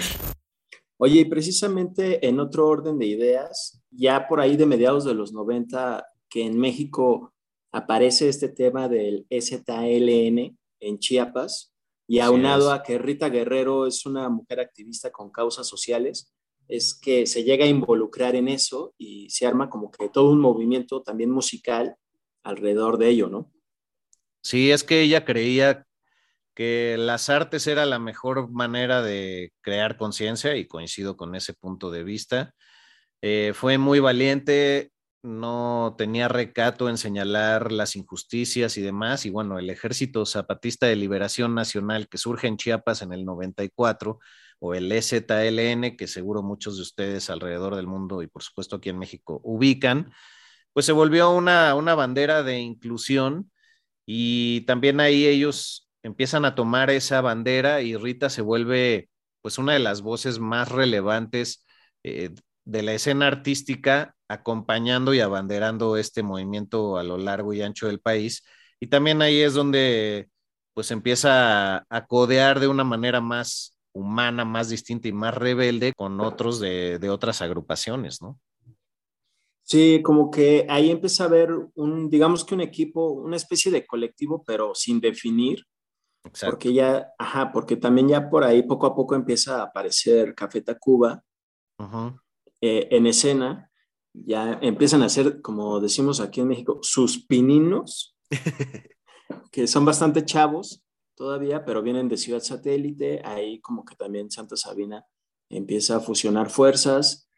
[0.97, 5.33] Oye, y precisamente en otro orden de ideas, ya por ahí de mediados de los
[5.33, 7.33] 90, que en México
[7.73, 11.73] aparece este tema del STLN en Chiapas,
[12.07, 16.33] y aunado a que Rita Guerrero es una mujer activista con causas sociales,
[16.71, 20.39] es que se llega a involucrar en eso y se arma como que todo un
[20.39, 21.97] movimiento también musical
[22.43, 23.51] alrededor de ello, ¿no?
[24.41, 25.85] Sí, es que ella creía
[26.55, 31.91] que las artes era la mejor manera de crear conciencia y coincido con ese punto
[31.91, 32.53] de vista.
[33.21, 34.91] Eh, fue muy valiente,
[35.23, 39.25] no tenía recato en señalar las injusticias y demás.
[39.25, 44.19] Y bueno, el Ejército Zapatista de Liberación Nacional que surge en Chiapas en el 94,
[44.61, 48.89] o el EZLN, que seguro muchos de ustedes alrededor del mundo y por supuesto aquí
[48.89, 50.13] en México ubican,
[50.73, 53.51] pues se volvió una, una bandera de inclusión
[54.05, 59.09] y también ahí ellos empiezan a tomar esa bandera y Rita se vuelve
[59.41, 61.65] pues una de las voces más relevantes
[62.03, 62.31] eh,
[62.65, 67.99] de la escena artística, acompañando y abanderando este movimiento a lo largo y ancho del
[67.99, 68.43] país.
[68.79, 70.29] Y también ahí es donde
[70.73, 76.19] pues empieza a, codear de una manera más humana, más distinta y más rebelde con
[76.21, 78.39] otros de, de otras agrupaciones, ¿no?
[79.63, 83.85] Sí, como que ahí empieza a ver un, digamos que un equipo, una especie de
[83.85, 85.65] colectivo, pero sin definir,
[86.41, 90.61] porque ya, ajá, porque también ya por ahí poco a poco empieza a aparecer Café
[90.61, 91.23] Tacuba
[92.59, 93.71] eh, en escena.
[94.13, 98.17] Ya empiezan a ser, como decimos aquí en México, sus pininos,
[99.51, 100.83] que son bastante chavos
[101.21, 103.21] todavía, pero vienen de Ciudad Satélite.
[103.23, 105.05] Ahí como que también Santa Sabina
[105.49, 107.29] empieza a fusionar fuerzas.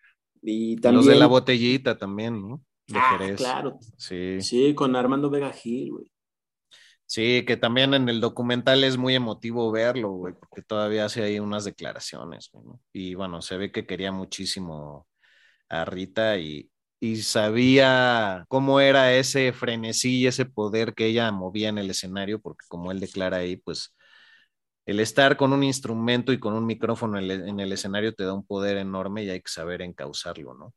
[0.41, 1.05] Y también...
[1.05, 2.63] Los de la botellita también, ¿no?
[2.93, 3.77] ah, claro.
[3.97, 4.39] Sí.
[4.39, 6.05] Sí, con Armando Vega Gil, güey.
[7.05, 11.39] Sí, que también en el documental es muy emotivo verlo, güey, porque todavía hace ahí
[11.39, 12.51] unas declaraciones,
[12.93, 15.07] Y bueno, se ve que quería muchísimo
[15.67, 16.71] a Rita y,
[17.03, 22.39] y sabía cómo era ese frenesí y ese poder que ella movía en el escenario,
[22.39, 23.93] porque como él declara ahí, pues
[24.85, 28.23] el estar con un instrumento y con un micrófono en el, en el escenario te
[28.23, 30.73] da un poder enorme y hay que saber encauzarlo, ¿no?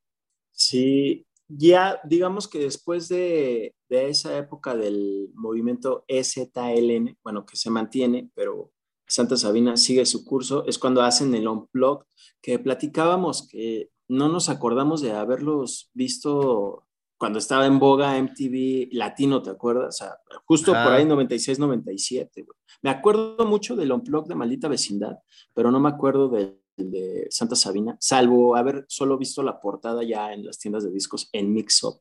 [0.51, 8.31] Sí, ya digamos que después de, esa época del movimiento EZLN, bueno, que se mantiene,
[8.35, 8.72] pero
[9.07, 12.05] Santa Sabina sigue su curso, es cuando hacen el Unplugged,
[12.43, 16.86] que platicábamos que no nos acordamos de haberlos visto
[17.18, 19.88] cuando estaba en boga MTV Latino, ¿te acuerdas?
[19.88, 22.46] O sea, justo por ahí 96, 97.
[22.82, 25.18] Me acuerdo mucho del Unplugged de Maldita Vecindad,
[25.54, 30.32] pero no me acuerdo del de Santa Sabina, salvo haber solo visto la portada ya
[30.32, 32.00] en las tiendas de discos en Mix-Up.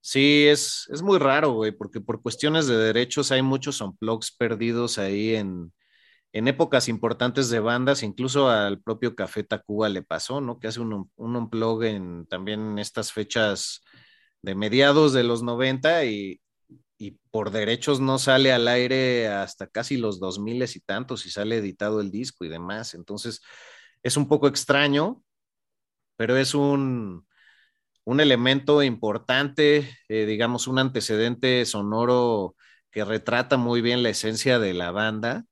[0.00, 4.98] Sí, es, es muy raro, güey, porque por cuestiones de derechos hay muchos unplugs perdidos
[4.98, 5.72] ahí en,
[6.34, 10.58] en épocas importantes de bandas, incluso al propio Café Tacuba le pasó, ¿no?
[10.58, 13.82] Que hace un, un unplug en también en estas fechas
[14.42, 16.40] de mediados de los 90 y,
[17.30, 22.00] por derechos no sale al aire hasta casi los 2000 y tantos y sale editado
[22.00, 22.94] el disco y demás.
[22.94, 23.42] Entonces,
[24.02, 25.22] es un poco extraño,
[26.16, 27.26] pero es un,
[28.04, 32.56] un elemento importante, eh, digamos, un antecedente sonoro
[32.90, 35.44] que retrata muy bien la esencia de la banda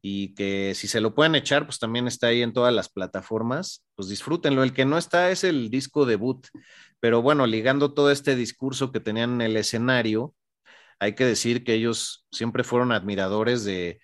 [0.00, 3.84] y que si se lo pueden echar, pues también está ahí en todas las plataformas,
[3.94, 4.62] pues disfrútenlo.
[4.62, 6.46] El que no está es el disco debut,
[7.00, 10.34] pero bueno, ligando todo este discurso que tenían en el escenario,
[10.98, 14.00] hay que decir que ellos siempre fueron admiradores de,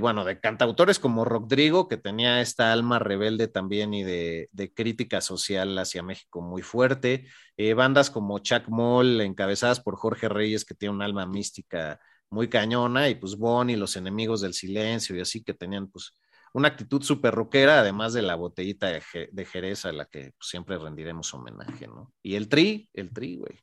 [0.00, 5.78] bueno, de cantautores como Rodrigo, que tenía esta alma rebelde también y de, crítica social
[5.78, 7.26] hacia México muy fuerte,
[7.56, 12.00] eh, bandas como Chuck Moll, encabezadas por Jorge Reyes, que tiene un alma mística
[12.32, 16.12] muy cañona, y pues Bon y los enemigos del silencio y así, que tenían pues
[16.54, 20.78] una actitud súper rockera, además de la botellita de, Jerez a la que pues, siempre
[20.78, 22.12] rendiremos homenaje, ¿no?
[22.22, 23.58] Y el tri, el tri, güey.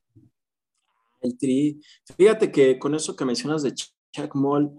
[1.22, 1.82] El tri.
[2.15, 4.72] Fíjate que con eso que mencionas de Chuck Moll,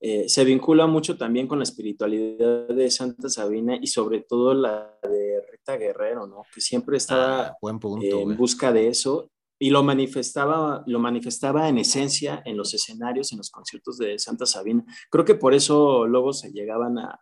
[0.00, 4.96] eh, se vincula mucho también con la espiritualidad de Santa Sabina y sobre todo la
[5.02, 6.42] de Rita Guerrero, ¿no?
[6.54, 12.42] Que siempre estaba ah, en busca de eso y lo manifestaba, lo manifestaba en esencia
[12.44, 14.84] en los escenarios, en los conciertos de Santa Sabina.
[15.10, 17.20] Creo que por eso luego se llegaban a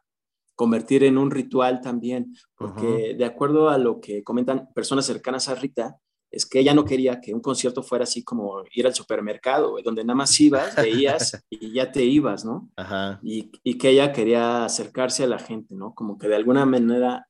[0.54, 5.54] convertir en un ritual también, porque de acuerdo a lo que comentan personas cercanas a
[5.54, 5.98] Rita,
[6.30, 10.04] es que ella no quería que un concierto fuera así como ir al supermercado, donde
[10.04, 12.70] nada más ibas, veías y ya te ibas, ¿no?
[12.76, 13.20] Ajá.
[13.22, 15.94] Y, y, que ella quería acercarse a la gente, ¿no?
[15.94, 17.28] Como que de alguna manera,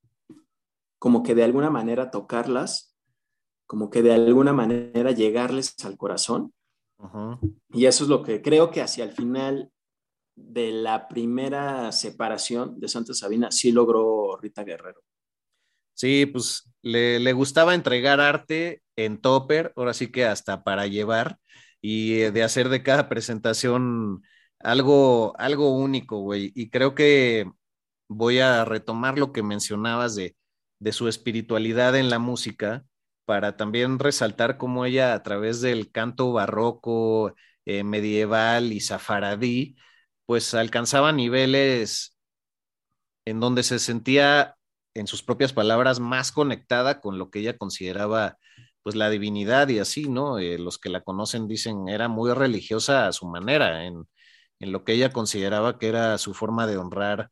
[0.98, 2.95] como que de alguna manera tocarlas,
[3.66, 6.52] como que de alguna manera llegarles al corazón.
[7.72, 9.70] Y eso es lo que creo que hacia el final
[10.34, 15.02] de la primera separación de Santa Sabina sí logró Rita Guerrero.
[15.94, 21.38] Sí, pues le, le, gustaba entregar arte en topper, ahora sí que hasta para llevar
[21.80, 24.22] y eh, de hacer de cada presentación
[24.60, 26.52] algo, algo único, güey.
[26.54, 27.50] Y creo que
[28.08, 30.36] voy a retomar lo que mencionabas de,
[30.80, 32.84] de su espiritualidad en la música
[33.26, 37.34] para también resaltar cómo ella a través del canto barroco,
[37.66, 39.76] eh, medieval y safaradí,
[40.26, 42.16] pues alcanzaba niveles
[43.26, 44.56] en donde se sentía
[44.94, 48.38] en sus propias palabras, más conectada con lo que ella consideraba
[48.82, 50.38] pues la divinidad y así, ¿no?
[50.38, 54.08] Eh, los que la conocen dicen era muy religiosa a su manera, en,
[54.60, 57.30] en, lo que ella consideraba que era su forma de honrar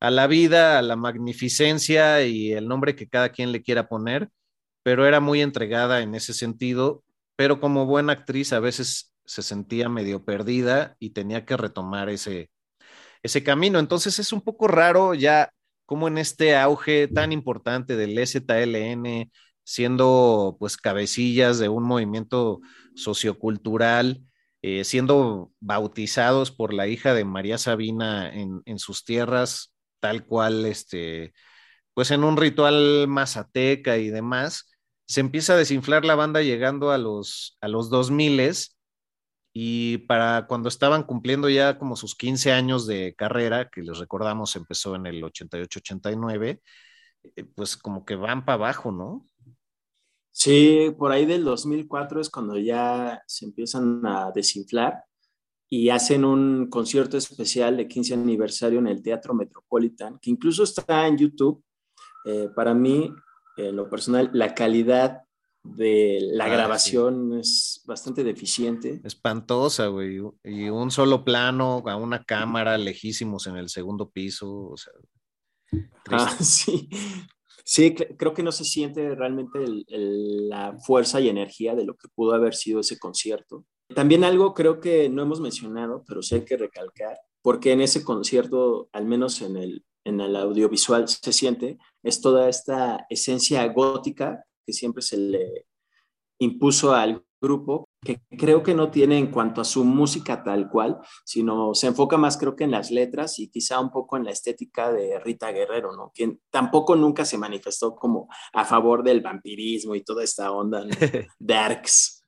[0.00, 4.30] a la vida, a la magnificencia y el nombre que cada quien le quiera poner,
[4.86, 7.02] pero era muy entregada en ese sentido,
[7.34, 12.50] pero como buena actriz a veces se sentía medio perdida y tenía que retomar ese,
[13.20, 13.80] ese camino.
[13.80, 15.50] Entonces es un poco raro ya
[15.86, 19.32] como en este auge tan importante del STLN,
[19.64, 22.60] siendo pues cabecillas de un movimiento
[22.94, 24.22] sociocultural,
[24.62, 31.32] eh, siendo bautizados por la hija de María Sabina en, sus tierras, tal cual, este,
[31.92, 34.75] pues en un ritual mazateca y demás,
[35.06, 38.52] se empieza a desinflar la banda llegando a los, a los 2000
[39.52, 44.54] y para cuando estaban cumpliendo ya como sus 15 años de carrera, que les recordamos
[44.56, 46.60] empezó en el 88-89,
[47.34, 49.26] eh, pues como que van para abajo, ¿no?
[50.30, 55.04] Sí, por ahí del 2004 es cuando ya se empiezan a desinflar
[55.70, 61.06] y hacen un concierto especial de 15 aniversario en el Teatro Metropolitan, que incluso está
[61.06, 61.64] en YouTube.
[62.26, 63.10] Eh, para mí,
[63.56, 65.22] en lo personal, la calidad
[65.62, 69.00] de la ah, grabación es bastante deficiente.
[69.04, 70.20] Espantosa, güey.
[70.44, 74.70] Y un solo plano a una cámara lejísimos en el segundo piso.
[74.70, 74.92] O sea,
[76.10, 76.88] ah, sí.
[77.68, 82.32] Sí, creo que no se siente realmente la fuerza y energía de lo que pudo
[82.32, 83.64] haber sido ese concierto.
[83.92, 88.04] También algo creo que no hemos mencionado, pero sí hay que recalcar, porque en ese
[88.04, 94.44] concierto, al menos en el, en el audiovisual, se siente, es toda esta esencia gótica
[94.64, 95.66] que siempre se le
[96.38, 100.98] impuso al grupo, que creo que no tiene en cuanto a su música tal cual,
[101.24, 104.30] sino se enfoca más creo que en las letras y quizá un poco en la
[104.30, 106.12] estética de Rita Guerrero, ¿no?
[106.14, 110.84] Quien tampoco nunca se manifestó como a favor del vampirismo y toda esta onda
[111.38, 112.24] darks.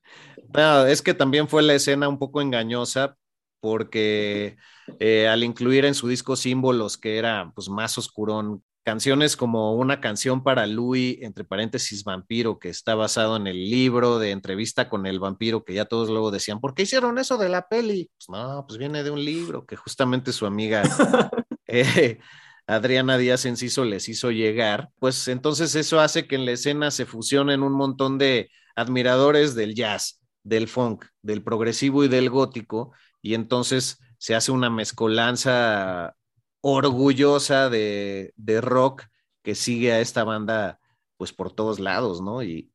[0.89, 3.17] es que también fue la escena un poco engañosa
[3.61, 4.57] porque
[5.01, 10.01] eh, al incluir en su disco símbolos que era pues más oscurón canciones como una
[10.01, 15.05] canción para Louis, entre paréntesis, vampiro, que está basado en el libro de entrevista con
[15.05, 18.11] el vampiro, que ya todos luego decían, ¿por qué hicieron eso de la peli?
[18.17, 20.85] Pues no, pues viene de un libro que justamente su amiga
[21.67, 22.19] eh,
[22.67, 24.89] Adriana Díaz Enciso les hizo llegar.
[24.99, 29.75] Pues entonces eso hace que en la escena se fusionen un montón de admiradores del
[29.75, 32.93] jazz, del funk, del progresivo y del gótico,
[33.23, 36.15] y entonces se hace una mezcolanza
[36.61, 39.05] orgullosa de, de rock
[39.43, 40.79] que sigue a esta banda
[41.17, 42.43] pues por todos lados, ¿no?
[42.43, 42.71] Y,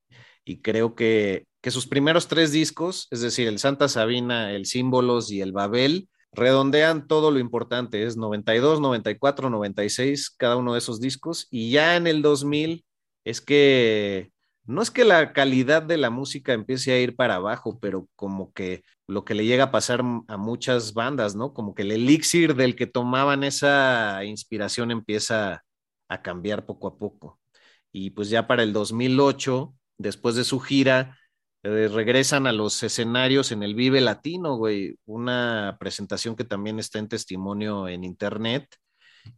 [0.45, 5.31] y creo que, que, sus primeros tres discos, es decir, el Santa Sabina, el Símbolos
[5.31, 10.99] y el Babel, redondean todo lo importante, es 92, 94, 96, cada uno de esos
[10.99, 12.85] discos, y ya en el 2000
[13.23, 14.32] es que
[14.65, 18.53] no es que la calidad de la música empiece a ir para abajo, pero como
[18.53, 21.53] que lo que le llega a pasar a muchas bandas, ¿no?
[21.53, 25.63] Como que el elixir del que tomaban esa inspiración empieza
[26.07, 27.39] a cambiar poco a poco.
[27.91, 31.17] Y pues ya para el 2008, después de su gira,
[31.63, 36.99] eh, regresan a los escenarios en el Vive Latino, güey, una presentación que también está
[36.99, 38.67] en testimonio en internet.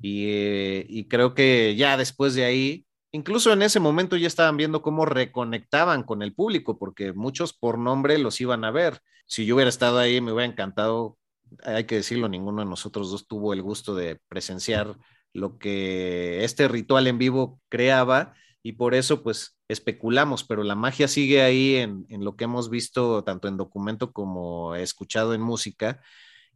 [0.01, 2.85] Y, eh, y creo que ya después de ahí
[3.15, 7.79] incluso en ese momento ya estaban viendo cómo reconectaban con el público, porque muchos por
[7.79, 9.01] nombre los iban a ver.
[9.25, 11.17] Si yo hubiera estado ahí, me hubiera encantado,
[11.63, 14.97] hay que decirlo, ninguno de nosotros dos tuvo el gusto de presenciar
[15.33, 21.07] lo que este ritual en vivo creaba y por eso pues especulamos, pero la magia
[21.07, 26.01] sigue ahí en, en lo que hemos visto tanto en documento como escuchado en música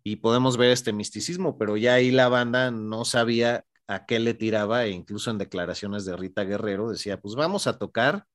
[0.04, 4.36] y podemos ver este misticismo, pero ya ahí la banda no sabía a qué le
[4.36, 8.28] tiraba e incluso en declaraciones de Rita Guerrero decía, pues vamos a tocar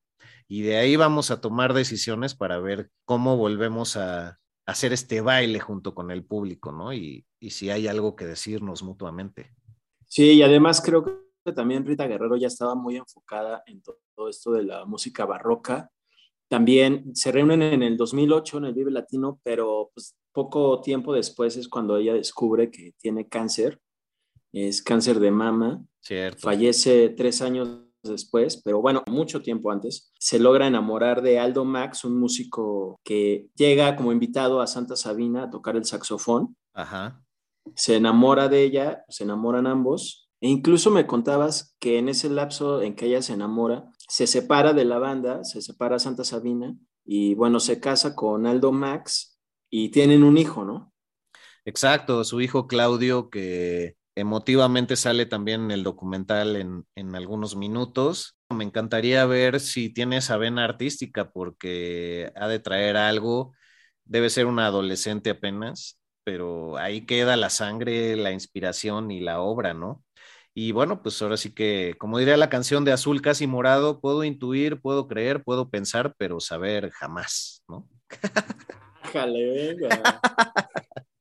[0.49, 4.37] y de ahí vamos a tomar decisiones para ver cómo volvemos a,
[4.67, 6.91] hacer este baile junto con el público, ¿no?
[6.91, 9.51] Y, y, si hay algo que decirnos mutuamente.
[10.07, 11.05] Sí, y además creo
[11.45, 15.91] que también Rita Guerrero ya estaba muy enfocada en todo esto de la música barroca.
[16.49, 21.55] También se reúnen en el 2008 en el Vive Latino, pero pues poco tiempo después
[21.57, 23.79] es cuando ella descubre que tiene cáncer
[24.63, 25.83] es cáncer de mama.
[25.99, 26.39] Cierto.
[26.41, 32.05] Fallece tres años después, pero bueno, mucho tiempo antes, se logra enamorar de Aldo Max,
[32.05, 36.55] un músico que llega como invitado a Santa Sabina a tocar el saxofón.
[36.73, 37.21] Ajá.
[37.75, 40.29] Se enamora de ella, se enamoran ambos.
[40.41, 44.73] E incluso me contabas que en ese lapso en que ella se enamora, se separa
[44.73, 49.39] de la banda, se separa Santa Sabina y bueno, se casa con Aldo Max
[49.69, 50.93] y tienen un hijo, ¿no?
[51.63, 58.37] Exacto, su hijo Claudio que Emotivamente sale también en el documental en, en, algunos minutos.
[58.49, 63.53] Me encantaría ver si tiene esa vena artística porque ha de traer algo.
[64.05, 69.73] Debe ser una adolescente apenas, pero ahí queda la sangre, la inspiración y la obra,
[69.73, 70.03] ¿no?
[70.57, 74.23] Y bueno, pues ahora sí que, como diría la canción de Azul casi morado, puedo
[74.23, 77.89] intuir, puedo creer, puedo pensar, pero saber jamás, ¿no?
[79.11, 80.21] Jale, venga.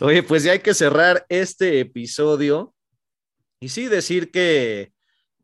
[0.00, 2.74] Oye, pues ya hay que cerrar este episodio
[3.60, 4.92] y sí decir que,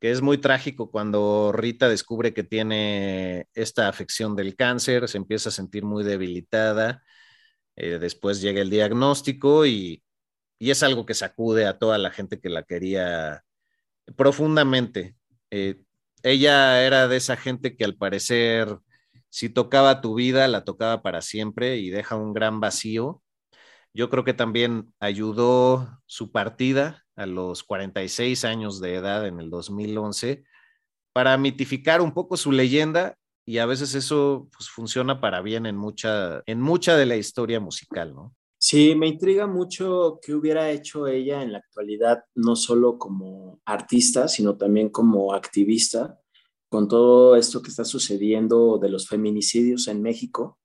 [0.01, 5.49] que, es muy trágico cuando Rita descubre que tiene esta afección del cáncer, se empieza
[5.49, 7.03] a sentir muy debilitada,
[7.77, 10.03] eh, después llega el diagnóstico y,
[10.59, 13.45] y, es algo que sacude a toda la gente que la quería
[14.17, 15.17] profundamente.
[15.51, 15.83] Eh,
[16.23, 18.79] ella era de esa gente que al parecer
[19.31, 23.23] si tocaba tu vida, la tocaba para siempre y deja un gran vacío
[23.95, 29.51] yo creo que también ayudó su partida a los 46 años de edad en el
[29.51, 30.45] 2011
[31.13, 35.77] para mitificar un poco su leyenda y a veces eso pues, funciona para bien en
[35.77, 38.35] mucha, en mucha de la historia musical, ¿no?
[38.61, 44.27] Sí, me intriga mucho qué hubiera hecho ella en la actualidad, no solo como artista,
[44.27, 46.19] sino también como activista,
[46.69, 50.59] con todo esto que está sucediendo de los feminicidios en México.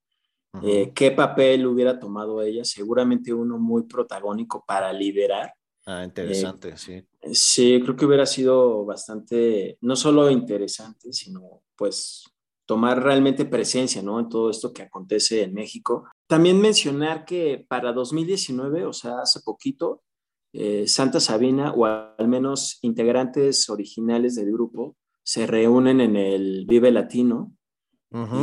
[0.62, 2.64] Eh, ¿Qué papel hubiera tomado ella?
[2.64, 5.54] Seguramente uno muy protagónico para liderar.
[5.86, 7.04] Ah, interesante, eh, sí.
[7.34, 12.24] Sí, creo que hubiera sido bastante, no solo interesante, sino pues
[12.66, 14.20] tomar realmente presencia, ¿no?
[14.20, 16.06] En todo esto que acontece en México.
[16.28, 20.04] También mencionar que para 2019, o sea, hace poquito,
[20.54, 26.92] eh, Santa Sabina, o al menos integrantes originales del grupo, se reúnen en el Vive
[26.92, 27.52] Latino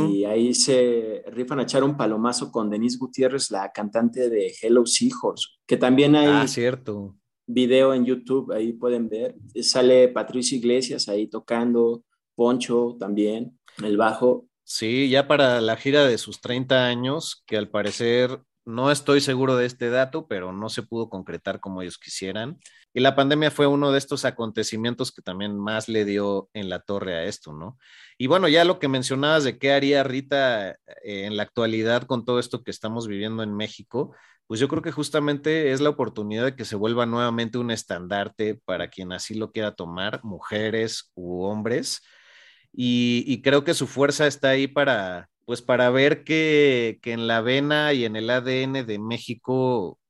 [0.09, 4.85] y ahí se rifan a echar un palomazo con Denise Gutiérrez, la cantante de Hello
[4.85, 7.15] Seahorse, que también hay ah, cierto.
[7.47, 9.35] video en YouTube, ahí pueden ver.
[9.61, 12.03] Sale Patricia Iglesias ahí tocando,
[12.35, 14.47] Poncho también, el bajo.
[14.63, 19.55] Sí, ya para la gira de sus 30 años, que al parecer no estoy seguro
[19.55, 22.59] de este dato, pero no se pudo concretar como ellos quisieran.
[22.93, 26.79] Y la pandemia fue uno de estos acontecimientos que también más le dio en la
[26.79, 27.77] torre a esto, ¿no?
[28.17, 32.25] Y bueno, ya lo que mencionabas de qué haría Rita eh, en la actualidad con
[32.25, 34.13] todo esto que estamos viviendo en México,
[34.47, 38.55] pues yo creo que justamente es la oportunidad de que se vuelva nuevamente un estandarte
[38.65, 42.01] para quien así lo quiera tomar, mujeres u hombres.
[42.73, 47.41] Y, creo que su fuerza está ahí para, pues para ver que, que en la
[47.41, 50.00] vena y en el ADN de México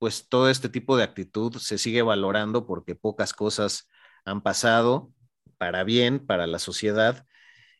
[0.00, 3.90] pues todo este tipo de actitud se sigue valorando porque pocas cosas
[4.24, 5.12] han pasado
[5.58, 7.26] para bien, para la sociedad.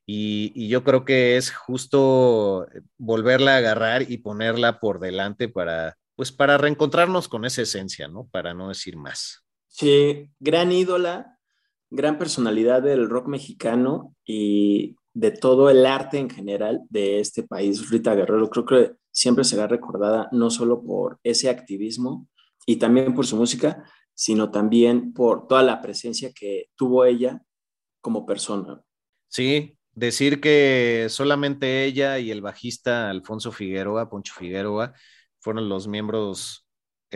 [0.05, 2.67] Y, yo creo que es justo
[2.99, 8.29] volverla a agarrar y ponerla por delante para, pues para reencontrarnos con esa esencia, ¿no?
[8.31, 9.43] Para no decir más.
[9.69, 11.39] Sí, gran ídola,
[11.89, 17.89] gran personalidad del rock mexicano y de todo el arte en general de este país.
[17.89, 22.29] Rita Guerrero creo que siempre será recordada no solo por ese activismo
[22.67, 23.85] y también por su música,
[24.15, 27.43] sino también por toda la presencia que tuvo ella
[28.01, 28.83] como persona.
[29.29, 34.95] Sí, decir que solamente ella y el bajista Alfonso Figueroa, Poncho Figueroa,
[35.39, 36.67] fueron los miembros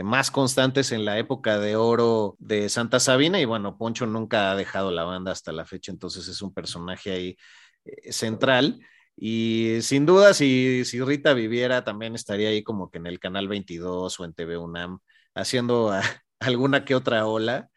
[0.03, 4.57] más constantes en la época de oro de Santa Sabina y bueno, Poncho nunca ha
[4.57, 7.37] dejado la banda hasta la fecha, entonces es un personaje ahí
[7.85, 8.81] eh, central.
[9.17, 13.49] Y sin duda, si, si Rita viviera, también estaría ahí como que en el canal
[13.49, 14.99] 22 o en TV UNAM,
[15.35, 15.93] haciendo
[16.41, 17.69] alguna que otra ola.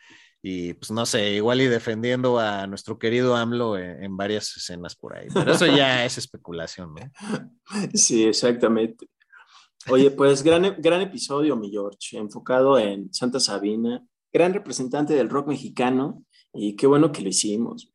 [0.41, 5.17] Y pues no sé, igual y defendiendo a nuestro querido AMLO en, varias escenas por
[5.17, 5.27] ahí.
[5.33, 7.11] Pero eso ya es especulación, ¿no?
[7.93, 9.09] Sí, exactamente.
[9.89, 15.47] Oye, pues gran, gran episodio, mi George, enfocado en Santa Sabina, gran representante del rock
[15.47, 16.23] mexicano,
[16.53, 17.91] y qué bueno que lo hicimos.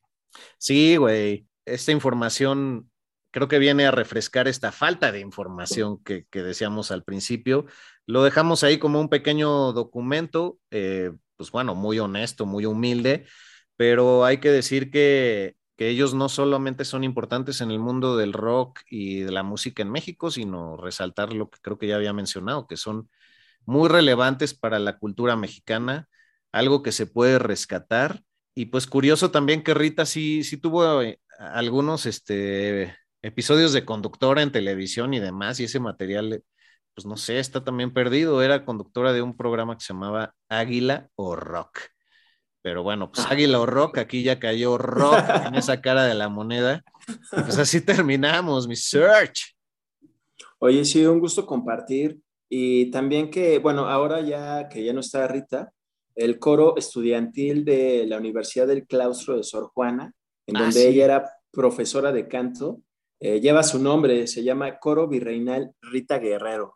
[0.58, 2.90] Sí, güey esta información
[3.32, 7.66] creo que viene a refrescar esta falta de información que, decíamos al principio.
[8.06, 13.26] Lo dejamos ahí como un pequeño documento, eh, pues bueno, muy honesto, muy humilde,
[13.76, 18.32] pero hay que decir que, que, ellos no solamente son importantes en el mundo del
[18.34, 22.12] rock y de la música en México, sino resaltar lo que creo que ya había
[22.12, 23.10] mencionado, que son
[23.66, 26.08] muy relevantes para la cultura mexicana,
[26.52, 28.22] algo que se puede rescatar.
[28.54, 34.42] Y pues curioso también que Rita sí, sí tuvo eh, algunos este, episodios de conductora
[34.42, 36.42] en televisión y demás, y ese material,
[36.94, 38.42] pues no sé, está también perdido.
[38.42, 41.80] Era conductora de un programa que se llamaba Águila o Rock.
[42.62, 46.28] Pero bueno, pues Águila o Rock, aquí ya cayó Rock en esa cara de la
[46.28, 46.82] moneda.
[47.30, 49.56] pues así terminamos, mi search.
[50.58, 52.20] Oye, sí, un gusto compartir.
[52.48, 55.72] Y también que, bueno, ahora ya que ya no está Rita,
[56.14, 60.12] el coro estudiantil de la Universidad del Claustro de Sor Juana
[60.46, 62.80] en ah, donde ella era profesora de canto.
[63.24, 66.74] Eh, lleva su nombre, se llama Coro Virreinal Rita Guerrero.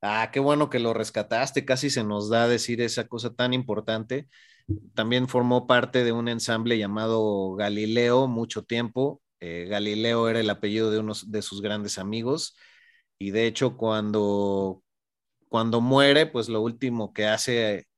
[0.00, 4.28] Ah, qué bueno que lo rescataste, casi se nos da decir esa cosa tan importante.
[4.94, 9.22] También formó parte de un ensamble llamado Galileo mucho tiempo.
[9.40, 12.56] Eh, Galileo era el apellido de uno de sus grandes amigos
[13.18, 14.84] y de hecho cuando,
[15.48, 17.88] cuando muere, pues lo último que hace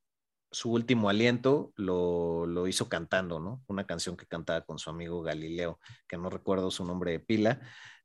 [0.53, 3.63] su último aliento lo, hizo cantando, ¿no?
[3.67, 7.61] Una canción que cantaba con su amigo Galileo, que no recuerdo su nombre de pila,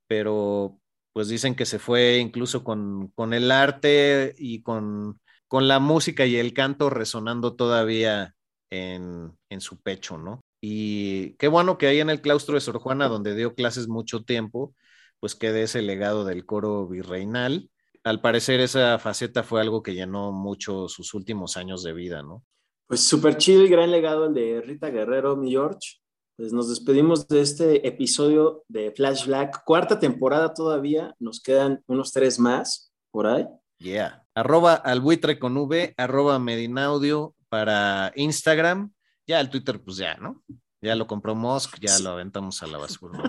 [0.08, 0.80] pero
[1.14, 6.38] pues dicen que se fue incluso con, el arte y con, con, la música y
[6.38, 8.36] el canto resonando todavía
[8.70, 10.42] en, en su pecho, ¿no?
[10.62, 14.24] Y qué bueno que ahí en el claustro de Sor Juana, donde dio clases mucho
[14.24, 14.76] tiempo,
[15.20, 17.70] pues quede ese legado del coro virreinal
[18.04, 22.44] al parecer esa faceta fue algo que llenó mucho sus últimos años de vida, ¿no?
[22.88, 26.00] Pues súper chido y gran legado el de Rita Guerrero, mi George.
[26.38, 32.14] Pues nos despedimos de este episodio de Flash Black, cuarta temporada todavía, nos quedan unos
[32.14, 33.48] tres más por ahí.
[33.80, 34.24] Yeah.
[34.36, 38.94] Arroba albuitre con V, arroba Medinaudio para Instagram.
[39.26, 40.44] Ya el Twitter, pues ya, ¿no?
[40.82, 43.20] Ya lo compró Musk, ya lo aventamos a la basura.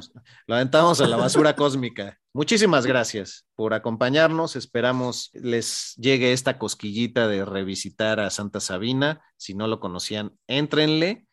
[0.46, 2.18] lo aventamos a la basura cósmica.
[2.34, 4.54] Muchísimas gracias por acompañarnos.
[4.54, 9.22] Esperamos les llegue esta cosquillita de revisitar a Santa Sabina.
[9.36, 11.26] Si no lo conocían, éntrenle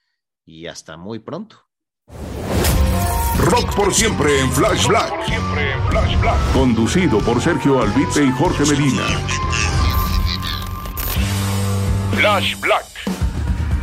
[0.45, 1.65] y hasta muy pronto.
[3.37, 5.13] Rock por siempre en Flash Black.
[6.53, 9.03] Conducido por Sergio Albite y Jorge Medina.
[12.15, 13.14] Flash Black.